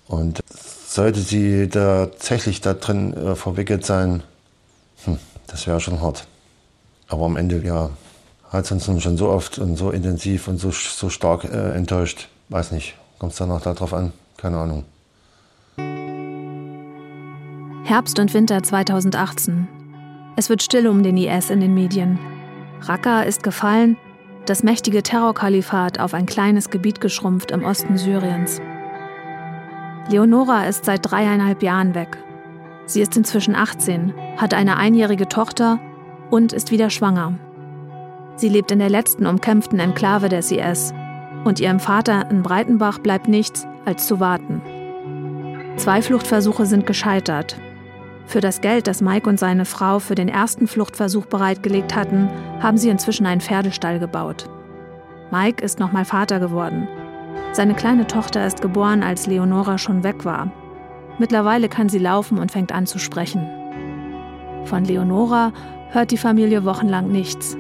Und 0.09 0.41
sollte 0.89 1.21
sie 1.21 1.69
tatsächlich 1.69 2.61
da 2.61 2.75
drin 2.75 3.13
äh, 3.15 3.35
verwickelt 3.35 3.85
sein, 3.85 4.23
das 5.47 5.67
wäre 5.67 5.81
schon 5.81 6.01
hart. 6.01 6.27
Aber 7.09 7.25
am 7.25 7.37
Ende, 7.37 7.63
ja, 7.65 7.91
hat 8.51 8.65
es 8.65 8.73
uns 8.73 8.89
nun 8.89 9.01
schon 9.01 9.17
so 9.17 9.29
oft 9.29 9.59
und 9.59 9.77
so 9.77 9.91
intensiv 9.91 10.49
und 10.49 10.59
so, 10.59 10.71
so 10.71 11.09
stark 11.09 11.45
äh, 11.45 11.73
enttäuscht. 11.73 12.29
Weiß 12.49 12.73
nicht, 12.73 12.95
kommt 13.19 13.33
es 13.33 13.39
danach 13.39 13.61
darauf 13.61 13.93
an? 13.93 14.13
Keine 14.37 14.59
Ahnung. 14.59 14.85
Herbst 17.85 18.19
und 18.19 18.35
Winter 18.35 18.63
2018. 18.63 19.69
Es 20.37 20.49
wird 20.49 20.63
still 20.63 20.89
um 20.89 21.03
den 21.03 21.17
IS 21.17 21.51
in 21.51 21.61
den 21.61 21.75
Medien. 21.75 22.19
Raqqa 22.83 23.23
ist 23.23 23.43
gefallen 23.43 23.97
das 24.47 24.63
mächtige 24.63 25.03
Terrorkalifat 25.03 25.99
auf 25.99 26.15
ein 26.15 26.27
kleines 26.27 26.71
Gebiet 26.71 27.01
geschrumpft 27.01 27.51
im 27.51 27.65
Osten 27.65 27.99
Syriens. 27.99 28.61
Leonora 30.09 30.67
ist 30.67 30.85
seit 30.85 31.11
dreieinhalb 31.11 31.63
Jahren 31.63 31.95
weg. 31.95 32.17
Sie 32.87 33.01
ist 33.01 33.17
inzwischen 33.17 33.55
18, 33.55 34.15
hat 34.37 34.55
eine 34.55 34.77
einjährige 34.77 35.29
Tochter 35.29 35.81
und 36.31 36.53
ist 36.53 36.71
wieder 36.71 36.89
schwanger. 36.89 37.35
Sie 38.37 38.49
lebt 38.49 38.71
in 38.71 38.79
der 38.79 38.91
letzten 38.91 39.27
umkämpften 39.27 39.79
Enklave 39.79 40.29
des 40.29 40.51
IS 40.53 40.95
und 41.45 41.59
ihrem 41.59 41.81
Vater 41.81 42.31
in 42.31 42.43
Breitenbach 42.43 42.99
bleibt 42.99 43.29
nichts, 43.29 43.67
als 43.85 44.07
zu 44.07 44.21
warten. 44.21 44.61
Zwei 45.77 46.01
Fluchtversuche 46.01 46.67
sind 46.67 46.87
gescheitert. 46.87 47.57
Für 48.27 48.41
das 48.41 48.61
Geld, 48.61 48.87
das 48.87 49.01
Mike 49.01 49.29
und 49.29 49.39
seine 49.39 49.65
Frau 49.65 49.99
für 49.99 50.15
den 50.15 50.29
ersten 50.29 50.67
Fluchtversuch 50.67 51.27
bereitgelegt 51.27 51.95
hatten, 51.95 52.29
haben 52.61 52.79
sie 52.79 52.89
inzwischen 52.89 53.27
einen 53.27 53.41
Pferdestall 53.41 53.99
gebaut. 53.99 54.49
Mike 55.31 55.65
ist 55.65 55.79
nochmal 55.79 56.05
Vater 56.05 56.41
geworden. 56.41 56.89
Seine 57.53 57.75
kleine 57.75 58.07
Tochter 58.07 58.47
ist 58.47 58.61
geboren, 58.61 59.03
als 59.03 59.27
Leonora 59.27 59.79
schon 59.79 60.03
weg 60.03 60.25
war. 60.25 60.51
Mittlerweile 61.19 61.69
kann 61.69 61.89
sie 61.89 61.99
laufen 61.99 62.39
und 62.39 62.53
fängt 62.53 62.73
an 62.73 62.87
zu 62.87 62.99
sprechen. 62.99 63.47
Von 64.65 64.85
Leonora 64.85 65.53
hört 65.91 66.11
die 66.11 66.19
Familie 66.19 66.65
wochenlang 66.65 67.11
nichts. 67.11 67.57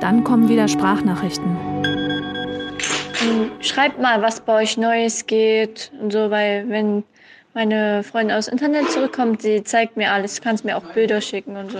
Dann 0.00 0.24
kommen 0.24 0.48
wieder 0.48 0.68
Sprachnachrichten. 0.68 1.56
Schreibt 3.60 4.00
mal, 4.00 4.22
was 4.22 4.40
bei 4.40 4.62
euch 4.62 4.76
Neues 4.76 5.26
geht 5.26 5.92
und 6.00 6.12
so, 6.12 6.30
weil 6.30 6.68
wenn 6.68 7.04
meine 7.54 8.02
Freundin 8.04 8.36
aus 8.36 8.48
Internet 8.48 8.90
zurückkommt, 8.90 9.42
sie 9.42 9.62
zeigt 9.64 9.96
mir 9.96 10.12
alles, 10.12 10.36
du 10.36 10.42
kannst 10.42 10.64
mir 10.64 10.76
auch 10.76 10.84
Bilder 10.94 11.20
schicken 11.20 11.56
und 11.56 11.72
so. 11.72 11.78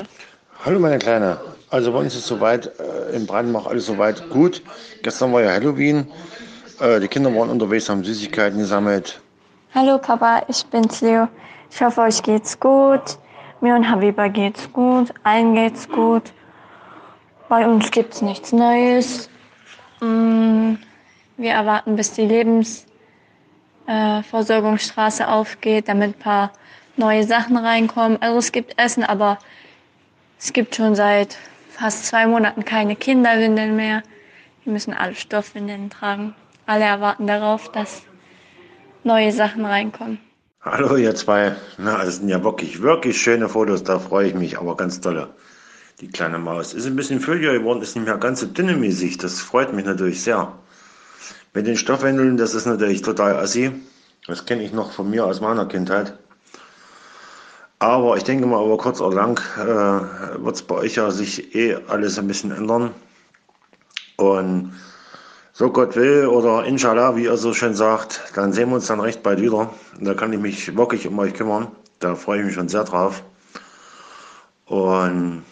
Hallo 0.65 0.81
meine 0.81 0.99
Kleine, 0.99 1.39
also 1.71 1.93
bei 1.93 1.99
uns 1.99 2.17
ist 2.17 2.27
soweit 2.27 2.67
äh, 2.81 3.15
in 3.15 3.27
Brandenburg 3.27 3.67
alles 3.67 3.87
soweit 3.87 4.29
gut. 4.31 4.61
Gestern 5.03 5.33
war 5.33 5.43
ja 5.43 5.53
Halloween, 5.53 6.09
äh, 6.81 6.99
die 6.99 7.07
Kinder 7.07 7.33
waren 7.35 7.49
unterwegs, 7.49 7.89
haben 7.89 8.03
Süßigkeiten 8.03 8.59
gesammelt. 8.59 9.21
Hallo 9.75 9.99
Papa, 9.99 10.45
ich 10.49 10.65
bin's 10.65 11.03
Leo. 11.03 11.29
Ich 11.71 11.83
hoffe, 11.83 12.01
euch 12.01 12.23
geht's 12.23 12.59
gut. 12.59 13.19
Mir 13.61 13.75
und 13.75 13.87
Habiba 13.87 14.29
geht's 14.29 14.73
gut, 14.73 15.13
allen 15.25 15.55
geht's 15.55 15.87
gut. 15.87 16.33
Bei 17.51 17.69
uns 17.69 17.91
gibt's 17.91 18.23
nichts 18.23 18.51
Neues. 18.53 19.29
Mm, 20.01 20.77
wir 21.37 21.51
erwarten, 21.51 21.97
bis 21.97 22.15
die 22.15 22.25
Lebens 22.25 22.87
äh, 23.87 24.23
Versorgungsstraße 24.23 25.29
aufgeht, 25.29 25.89
damit 25.89 26.17
ein 26.17 26.19
paar 26.19 26.53
neue 26.97 27.25
Sachen 27.25 27.59
reinkommen. 27.59 28.17
Also 28.23 28.39
es 28.39 28.53
gibt 28.53 28.81
Essen, 28.81 29.05
aber 29.05 29.39
es 30.39 30.55
gibt 30.55 30.77
schon 30.77 30.95
seit 30.95 31.37
fast 31.69 32.07
zwei 32.07 32.27
Monaten 32.27 32.65
keine 32.65 32.97
Kinderwindeln 32.97 33.77
mehr. 33.77 34.03
Wir 34.65 34.73
müssen 34.73 34.95
alle 34.95 35.15
Stoffwindeln 35.15 35.91
tragen. 35.91 36.35
Alle 36.65 36.85
erwarten 36.85 37.27
darauf, 37.27 37.71
dass 37.71 38.09
neue 39.09 39.33
Sachen 39.33 39.65
reinkommen. 39.65 40.19
Hallo 40.61 40.97
ihr 40.97 41.15
zwei. 41.15 41.57
Na, 41.79 42.05
das 42.05 42.17
sind 42.17 42.29
ja 42.29 42.45
wirklich, 42.45 42.83
wirklich 42.83 43.21
schöne 43.21 43.49
Fotos, 43.49 43.83
da 43.83 43.99
freue 43.99 44.29
ich 44.29 44.35
mich, 44.35 44.59
aber 44.59 44.77
ganz 44.77 45.01
tolle. 45.01 45.31
Die 46.01 46.09
kleine 46.09 46.39
Maus 46.39 46.75
ist 46.75 46.87
ein 46.87 46.95
bisschen 46.95 47.19
fülliger 47.21 47.55
geworden, 47.55 47.81
ist 47.81 47.97
nicht 47.97 48.05
mehr 48.05 48.19
ganz 48.19 48.41
so 48.41 48.47
dünnemäßig. 48.47 49.17
Das 49.17 49.41
freut 49.41 49.73
mich 49.73 49.87
natürlich 49.87 50.23
sehr. 50.23 50.53
Mit 51.55 51.67
den 51.67 51.77
Stoffwindeln, 51.77 52.37
das 52.37 52.55
ist 52.55 52.67
natürlich 52.67 53.03
total 53.03 53.37
assi. 53.37 53.73
Das 54.27 54.45
kenne 54.45 54.63
ich 54.63 54.73
noch 54.73 54.93
von 54.93 55.09
mir 55.09 55.25
aus 55.25 55.41
meiner 55.41 55.67
Kindheit. 55.67 56.13
Aber 57.79 58.17
ich 58.17 58.25
denke 58.25 58.47
mal, 58.47 58.65
über 58.65 58.77
kurz 58.77 59.01
oder 59.01 59.17
lang 59.17 59.41
äh, 59.57 60.45
wird 60.45 60.55
es 60.55 60.63
bei 60.63 60.75
euch 60.75 60.97
ja 60.97 61.11
sich 61.11 61.55
eh 61.55 61.79
alles 61.89 62.19
ein 62.19 62.29
bisschen 62.29 62.53
ändern. 62.53 62.91
Und 64.17 64.73
so 65.59 65.71
Gott 65.71 65.97
will 65.97 66.27
oder 66.27 66.65
Inshallah, 66.67 67.17
wie 67.17 67.25
ihr 67.25 67.37
so 67.37 67.53
schön 67.53 67.75
sagt, 67.75 68.31
dann 68.37 68.53
sehen 68.53 68.69
wir 68.69 68.77
uns 68.77 68.87
dann 68.87 69.01
recht 69.01 69.25
bald 69.25 69.41
wieder. 69.41 69.71
Und 69.99 70.05
da 70.05 70.15
kann 70.15 70.33
ich 70.33 70.39
mich 70.39 70.77
wirklich 70.77 71.05
um 71.09 71.19
euch 71.19 71.35
kümmern. 71.35 71.67
Da 71.99 72.15
freue 72.15 72.39
ich 72.39 72.47
mich 72.47 72.55
schon 72.55 72.69
sehr 72.69 72.85
drauf. 72.85 73.25
Und 74.67 75.43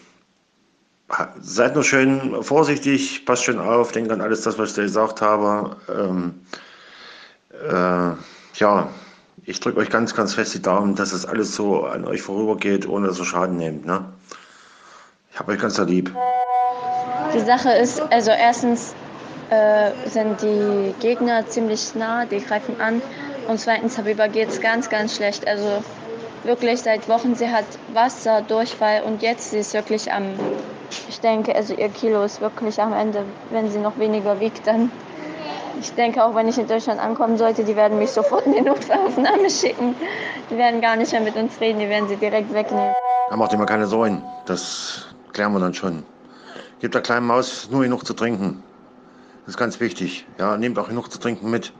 seid 1.41 1.75
nur 1.75 1.83
schön 1.83 2.41
vorsichtig, 2.41 3.25
passt 3.25 3.43
schön 3.43 3.59
auf, 3.59 3.91
denkt 3.91 4.09
an 4.09 4.21
alles 4.21 4.43
das, 4.43 4.57
was 4.57 4.69
ich 4.69 4.75
dir 4.75 4.83
gesagt 4.83 5.21
habe. 5.21 5.75
Ähm, 5.93 6.35
äh, 7.69 8.13
ja, 8.59 8.87
ich 9.43 9.59
drücke 9.59 9.79
euch 9.79 9.89
ganz, 9.89 10.15
ganz 10.15 10.35
fest 10.35 10.53
die 10.53 10.61
Daumen, 10.61 10.95
dass 10.95 11.11
es 11.11 11.25
alles 11.25 11.53
so 11.53 11.83
an 11.83 12.05
euch 12.05 12.21
vorübergeht, 12.21 12.87
ohne 12.87 13.07
dass 13.07 13.19
ihr 13.19 13.25
Schaden 13.25 13.57
nehmt. 13.57 13.85
Ne? 13.85 14.05
Ich 15.33 15.37
habe 15.37 15.51
euch 15.51 15.59
ganz 15.59 15.77
lieb. 15.79 16.15
Die 17.33 17.41
Sache 17.41 17.71
ist, 17.71 17.99
also 18.09 18.31
erstens 18.31 18.95
äh, 19.49 19.91
sind 20.09 20.41
die 20.41 20.93
Gegner 20.99 21.45
ziemlich 21.47 21.95
nah, 21.95 22.25
die 22.25 22.39
greifen 22.39 22.79
an. 22.81 23.01
Und 23.47 23.59
zweitens, 23.59 23.97
Habiba 23.97 24.27
geht 24.27 24.49
es 24.49 24.61
ganz, 24.61 24.89
ganz 24.89 25.15
schlecht. 25.15 25.47
Also 25.47 25.83
wirklich 26.43 26.81
seit 26.81 27.07
Wochen, 27.09 27.35
sie 27.35 27.49
hat 27.49 27.65
Wasser, 27.93 28.41
Durchfall 28.41 29.03
und 29.03 29.21
jetzt 29.21 29.51
sie 29.51 29.59
ist 29.59 29.73
wirklich 29.73 30.11
am 30.11 30.35
ich 31.09 31.19
denke, 31.19 31.55
also 31.55 31.73
ihr 31.73 31.89
Kilo 31.89 32.23
ist 32.23 32.41
wirklich 32.41 32.81
am 32.81 32.93
Ende, 32.93 33.25
wenn 33.49 33.69
sie 33.69 33.79
noch 33.79 33.97
weniger 33.97 34.39
wiegt, 34.39 34.65
dann. 34.67 34.91
Ich 35.79 35.93
denke, 35.93 36.23
auch 36.23 36.33
wenn 36.33 36.47
ich 36.47 36.57
in 36.57 36.67
Deutschland 36.67 36.99
ankommen 36.99 37.37
sollte, 37.37 37.63
die 37.63 37.75
werden 37.75 37.99
mich 37.99 38.11
sofort 38.11 38.45
in 38.47 38.53
die 38.53 38.61
Notfallaufnahme 38.61 39.49
schicken. 39.49 39.95
Die 40.49 40.57
werden 40.57 40.81
gar 40.81 40.95
nicht 40.95 41.11
mehr 41.11 41.21
mit 41.21 41.35
uns 41.35 41.59
reden, 41.61 41.79
die 41.79 41.89
werden 41.89 42.07
sie 42.07 42.15
direkt 42.15 42.51
wegnehmen. 42.53 42.93
Da 43.29 43.35
macht 43.35 43.51
ihr 43.51 43.59
mal 43.59 43.65
keine 43.65 43.85
Sorgen. 43.85 44.23
Das 44.45 45.07
klären 45.33 45.53
wir 45.53 45.59
dann 45.59 45.73
schon. 45.73 46.03
Gebt 46.79 46.95
der 46.95 47.01
kleinen 47.01 47.27
Maus 47.27 47.69
nur 47.69 47.83
genug 47.83 48.05
zu 48.07 48.13
trinken. 48.13 48.63
Das 49.47 49.53
ist 49.53 49.59
ganz 49.59 49.79
wichtig. 49.79 50.27
Ja, 50.37 50.57
nehmt 50.57 50.77
auch 50.77 50.89
genug 50.89 51.09
zu 51.09 51.19
trinken 51.19 51.49
mit. 51.49 51.71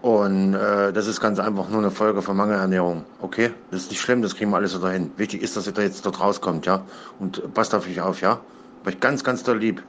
Und 0.00 0.54
äh, 0.54 0.92
das 0.92 1.06
ist 1.06 1.20
ganz 1.20 1.38
einfach 1.38 1.68
nur 1.68 1.78
eine 1.78 1.92
Folge 1.92 2.20
von 2.20 2.36
Mangelernährung. 2.36 3.04
Okay? 3.20 3.52
Das 3.70 3.82
ist 3.82 3.90
nicht 3.90 4.00
schlimm, 4.00 4.22
das 4.22 4.34
kriegen 4.34 4.50
wir 4.50 4.56
alles 4.56 4.76
wieder 4.76 4.90
hin. 4.90 5.12
Wichtig 5.16 5.40
ist, 5.40 5.56
dass 5.56 5.68
ihr 5.68 5.72
da 5.72 5.82
jetzt 5.82 6.04
dort 6.04 6.18
rauskommt, 6.18 6.66
ja? 6.66 6.84
Und 7.20 7.54
passt 7.54 7.76
auf 7.76 7.86
euch 7.86 8.00
auf, 8.00 8.22
ja? 8.22 8.40
Hab 8.80 8.86
euch 8.88 8.98
ganz, 8.98 9.22
ganz 9.22 9.44
doll 9.44 9.58
lieb. 9.58 9.84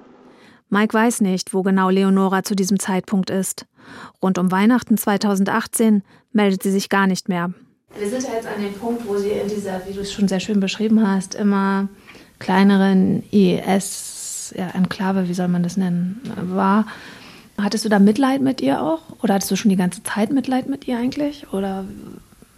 Mike 0.70 0.94
weiß 0.94 1.22
nicht, 1.22 1.56
wo 1.56 1.64
genau 1.64 1.90
Leonora 1.90 2.44
zu 2.44 2.56
diesem 2.56 2.80
Zeitpunkt 2.80 3.32
ist. 3.32 3.66
Rund 4.22 4.38
um 4.38 4.52
Weihnachten 4.52 4.96
2018 4.96 6.04
meldet 6.34 6.62
sie 6.62 6.70
sich 6.70 6.88
gar 6.88 7.08
nicht 7.08 7.30
mehr. 7.30 7.52
Wir 7.98 8.08
sind 8.08 8.22
ja 8.22 8.36
jetzt 8.36 8.48
an 8.48 8.62
dem 8.62 8.74
Punkt, 8.76 9.08
wo 9.08 9.18
sie 9.18 9.32
in 9.32 9.48
dieser, 9.48 9.82
wie 9.88 9.94
du 9.94 10.02
es 10.02 10.14
schon 10.14 10.28
sehr 10.28 10.40
schön 10.40 10.60
beschrieben 10.60 11.08
hast, 11.08 11.34
immer 11.34 11.90
kleineren 12.38 13.24
Ja, 14.52 14.72
wie 15.28 15.34
soll 15.34 15.48
man 15.48 15.64
das 15.64 15.78
nennen, 15.78 16.20
war. 16.42 16.86
Hattest 17.58 17.86
du 17.86 17.90
da 17.90 18.00
Mitleid 18.00 18.42
mit 18.42 18.62
ihr 18.62 18.82
auch? 18.82 19.02
Oder 19.22 19.36
hattest 19.36 19.52
du 19.52 19.56
schon 19.56 19.70
die 19.70 19.76
ganze 19.76 20.02
Zeit 20.04 20.32
Mitleid 20.32 20.68
mit 20.68 20.88
ihr 20.88 20.98
eigentlich? 20.98 21.52
Oder 21.54 21.86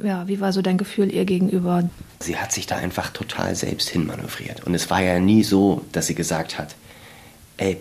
ja, 0.01 0.27
wie 0.27 0.39
war 0.39 0.53
so 0.53 0.61
dein 0.61 0.77
Gefühl 0.77 1.13
ihr 1.13 1.25
gegenüber? 1.25 1.89
Sie 2.19 2.37
hat 2.37 2.51
sich 2.51 2.65
da 2.65 2.77
einfach 2.77 3.09
total 3.11 3.55
selbst 3.55 3.89
hinmanövriert. 3.89 4.65
Und 4.65 4.73
es 4.73 4.89
war 4.89 5.01
ja 5.01 5.19
nie 5.19 5.43
so, 5.43 5.85
dass 5.91 6.07
sie 6.07 6.15
gesagt 6.15 6.57
hat, 6.57 6.75
ey, 7.57 7.77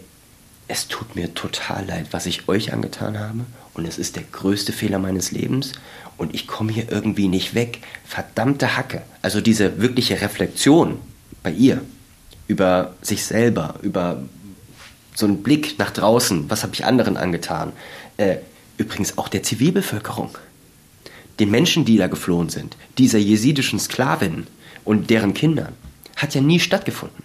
es 0.66 0.88
tut 0.88 1.14
mir 1.14 1.34
total 1.34 1.86
leid, 1.86 2.06
was 2.10 2.26
ich 2.26 2.48
euch 2.48 2.72
angetan 2.72 3.18
habe. 3.18 3.40
Und 3.74 3.86
es 3.86 3.98
ist 3.98 4.16
der 4.16 4.22
größte 4.22 4.72
Fehler 4.72 4.98
meines 4.98 5.30
Lebens. 5.30 5.72
Und 6.16 6.34
ich 6.34 6.46
komme 6.46 6.72
hier 6.72 6.90
irgendwie 6.90 7.28
nicht 7.28 7.54
weg. 7.54 7.80
Verdammte 8.04 8.76
Hacke. 8.76 9.02
Also 9.22 9.40
diese 9.40 9.80
wirkliche 9.80 10.20
Reflexion 10.20 10.98
bei 11.42 11.50
ihr 11.50 11.80
über 12.46 12.94
sich 13.02 13.24
selber, 13.24 13.74
über 13.82 14.22
so 15.14 15.26
ein 15.26 15.42
Blick 15.42 15.78
nach 15.78 15.90
draußen, 15.90 16.50
was 16.50 16.62
habe 16.62 16.74
ich 16.74 16.84
anderen 16.84 17.16
angetan. 17.16 17.72
Äh, 18.16 18.36
übrigens 18.76 19.16
auch 19.18 19.28
der 19.28 19.42
Zivilbevölkerung. 19.42 20.30
Den 21.40 21.50
Menschen, 21.50 21.84
die 21.84 21.96
da 21.96 22.06
geflohen 22.06 22.48
sind, 22.48 22.76
dieser 22.98 23.18
jesidischen 23.18 23.78
Sklavinnen 23.78 24.46
und 24.84 25.10
deren 25.10 25.34
Kindern, 25.34 25.72
hat 26.16 26.34
ja 26.34 26.40
nie 26.40 26.60
stattgefunden. 26.60 27.24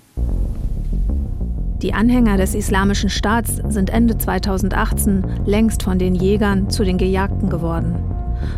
Die 1.81 1.93
Anhänger 1.93 2.37
des 2.37 2.55
Islamischen 2.55 3.09
Staats 3.09 3.61
sind 3.69 3.89
Ende 3.89 4.17
2018 4.17 5.43
längst 5.45 5.83
von 5.83 5.97
den 5.97 6.13
Jägern 6.13 6.69
zu 6.69 6.83
den 6.83 6.97
Gejagten 6.97 7.49
geworden. 7.49 7.95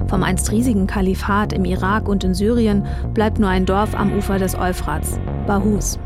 Vom 0.07 0.23
einst 0.23 0.51
riesigen 0.51 0.87
Kalifat 0.87 1.53
im 1.53 1.65
Irak 1.65 2.07
und 2.07 2.23
in 2.23 2.33
Syrien 2.33 2.85
bleibt 3.13 3.39
nur 3.39 3.49
ein 3.49 3.65
Dorf 3.65 3.93
am 3.93 4.13
Ufer 4.13 4.39
des 4.39 4.55
Euphrats, 4.55 5.19
Bahus. 5.45 5.99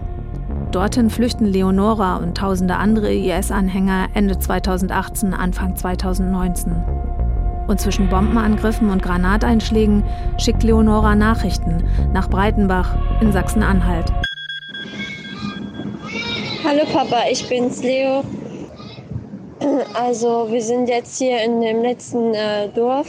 Dorthin 0.75 1.09
flüchten 1.09 1.45
Leonora 1.45 2.17
und 2.17 2.35
tausende 2.35 2.75
andere 2.75 3.13
IS-Anhänger 3.13 4.09
Ende 4.13 4.37
2018, 4.37 5.33
Anfang 5.33 5.77
2019. 5.77 6.75
Und 7.65 7.79
zwischen 7.79 8.09
Bombenangriffen 8.09 8.89
und 8.89 9.01
Granateinschlägen 9.01 10.03
schickt 10.37 10.63
Leonora 10.63 11.15
Nachrichten 11.15 11.81
nach 12.11 12.29
Breitenbach 12.29 12.93
in 13.21 13.31
Sachsen-Anhalt. 13.31 14.11
Hallo 16.65 16.83
Papa, 16.91 17.21
ich 17.31 17.47
bin's 17.47 17.81
Leo. 17.81 18.25
Also 19.93 20.47
wir 20.51 20.61
sind 20.61 20.89
jetzt 20.89 21.17
hier 21.19 21.41
in 21.41 21.61
dem 21.61 21.83
letzten 21.83 22.33
äh, 22.33 22.67
Dorf. 22.67 23.07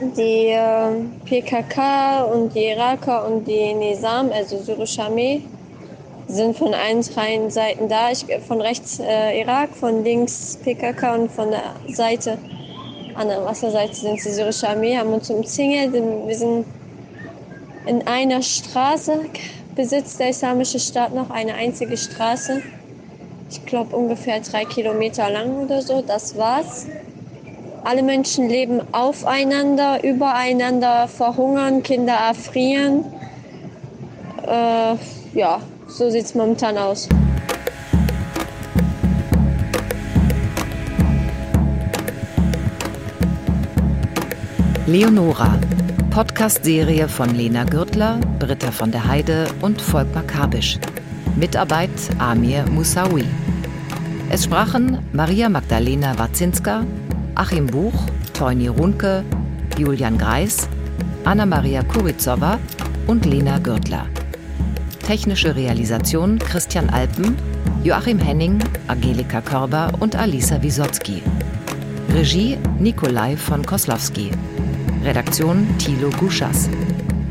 Die 0.00 0.48
äh, 0.48 1.04
PKK 1.26 2.24
und 2.24 2.56
die 2.56 2.70
Iraker 2.70 3.24
und 3.28 3.44
die 3.44 3.72
Nizam, 3.72 4.30
also 4.32 4.58
syrische 4.58 5.04
Armee, 5.04 5.42
sind 6.28 6.56
von 6.56 6.74
allen 6.74 7.02
drei 7.02 7.48
Seiten 7.48 7.88
da. 7.88 8.10
Ich, 8.10 8.26
von 8.46 8.60
rechts 8.60 8.98
äh, 8.98 9.40
Irak, 9.40 9.70
von 9.74 10.04
links 10.04 10.58
PKK 10.62 11.14
und 11.14 11.30
von 11.30 11.50
der 11.50 11.74
Seite, 11.88 12.38
an 13.14 13.28
der 13.28 13.44
Wasserseite 13.44 13.94
sind 13.94 14.16
die 14.24 14.30
syrische 14.30 14.68
Armee, 14.68 14.96
haben 14.96 15.12
uns 15.12 15.30
umzingelt. 15.30 15.92
Wir 15.92 16.34
sind 16.34 16.66
in 17.86 18.06
einer 18.06 18.42
Straße, 18.42 19.20
besitzt 19.74 20.18
der 20.20 20.30
Islamische 20.30 20.80
Staat 20.80 21.14
noch 21.14 21.30
eine 21.30 21.54
einzige 21.54 21.96
Straße. 21.96 22.62
Ich 23.48 23.64
glaube 23.64 23.94
ungefähr 23.96 24.40
drei 24.40 24.64
Kilometer 24.64 25.30
lang 25.30 25.64
oder 25.64 25.80
so. 25.80 26.02
Das 26.02 26.36
war's. 26.36 26.86
Alle 27.84 28.02
Menschen 28.02 28.48
leben 28.48 28.80
aufeinander, 28.90 30.02
übereinander, 30.02 31.06
verhungern, 31.06 31.84
Kinder 31.84 32.14
erfrieren. 32.14 33.04
Äh, 34.44 34.96
ja, 35.38 35.60
so 35.86 36.10
sieht 36.10 36.24
es 36.24 36.34
momentan 36.34 36.76
aus. 36.78 37.08
Leonora, 44.86 45.58
Podcast-Serie 46.10 47.08
von 47.08 47.34
Lena 47.34 47.64
Gürtler, 47.64 48.20
Britta 48.38 48.70
von 48.70 48.92
der 48.92 49.06
Heide 49.06 49.48
und 49.60 49.80
Volkmar 49.80 50.22
Kabisch. 50.22 50.78
Mitarbeit 51.34 51.90
Amir 52.18 52.64
Moussaoui. 52.70 53.24
Es 54.30 54.44
sprachen 54.44 54.98
Maria 55.12 55.48
Magdalena 55.48 56.16
Wazinska, 56.18 56.84
Achim 57.34 57.66
Buch, 57.66 57.94
Teuni 58.32 58.68
Runke, 58.68 59.24
Julian 59.76 60.16
Greis, 60.18 60.68
Anna-Maria 61.24 61.82
Kurizova 61.82 62.58
und 63.06 63.26
Lena 63.26 63.58
Gürtler. 63.58 64.06
Technische 65.06 65.54
Realisation 65.54 66.36
Christian 66.36 66.90
Alpen, 66.90 67.36
Joachim 67.84 68.18
Henning, 68.18 68.58
Angelika 68.88 69.40
Körber 69.40 69.92
und 70.00 70.16
Alisa 70.16 70.60
Wisotzki. 70.60 71.22
Regie 72.12 72.58
Nikolai 72.80 73.36
von 73.36 73.64
Koslowski. 73.64 74.32
Redaktion 75.04 75.64
Thilo 75.78 76.10
Guschas. 76.18 76.68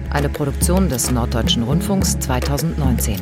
Eine 0.10 0.30
Produktion 0.30 0.88
des 0.88 1.12
Norddeutschen 1.12 1.64
Rundfunks 1.64 2.18
2019. 2.20 3.20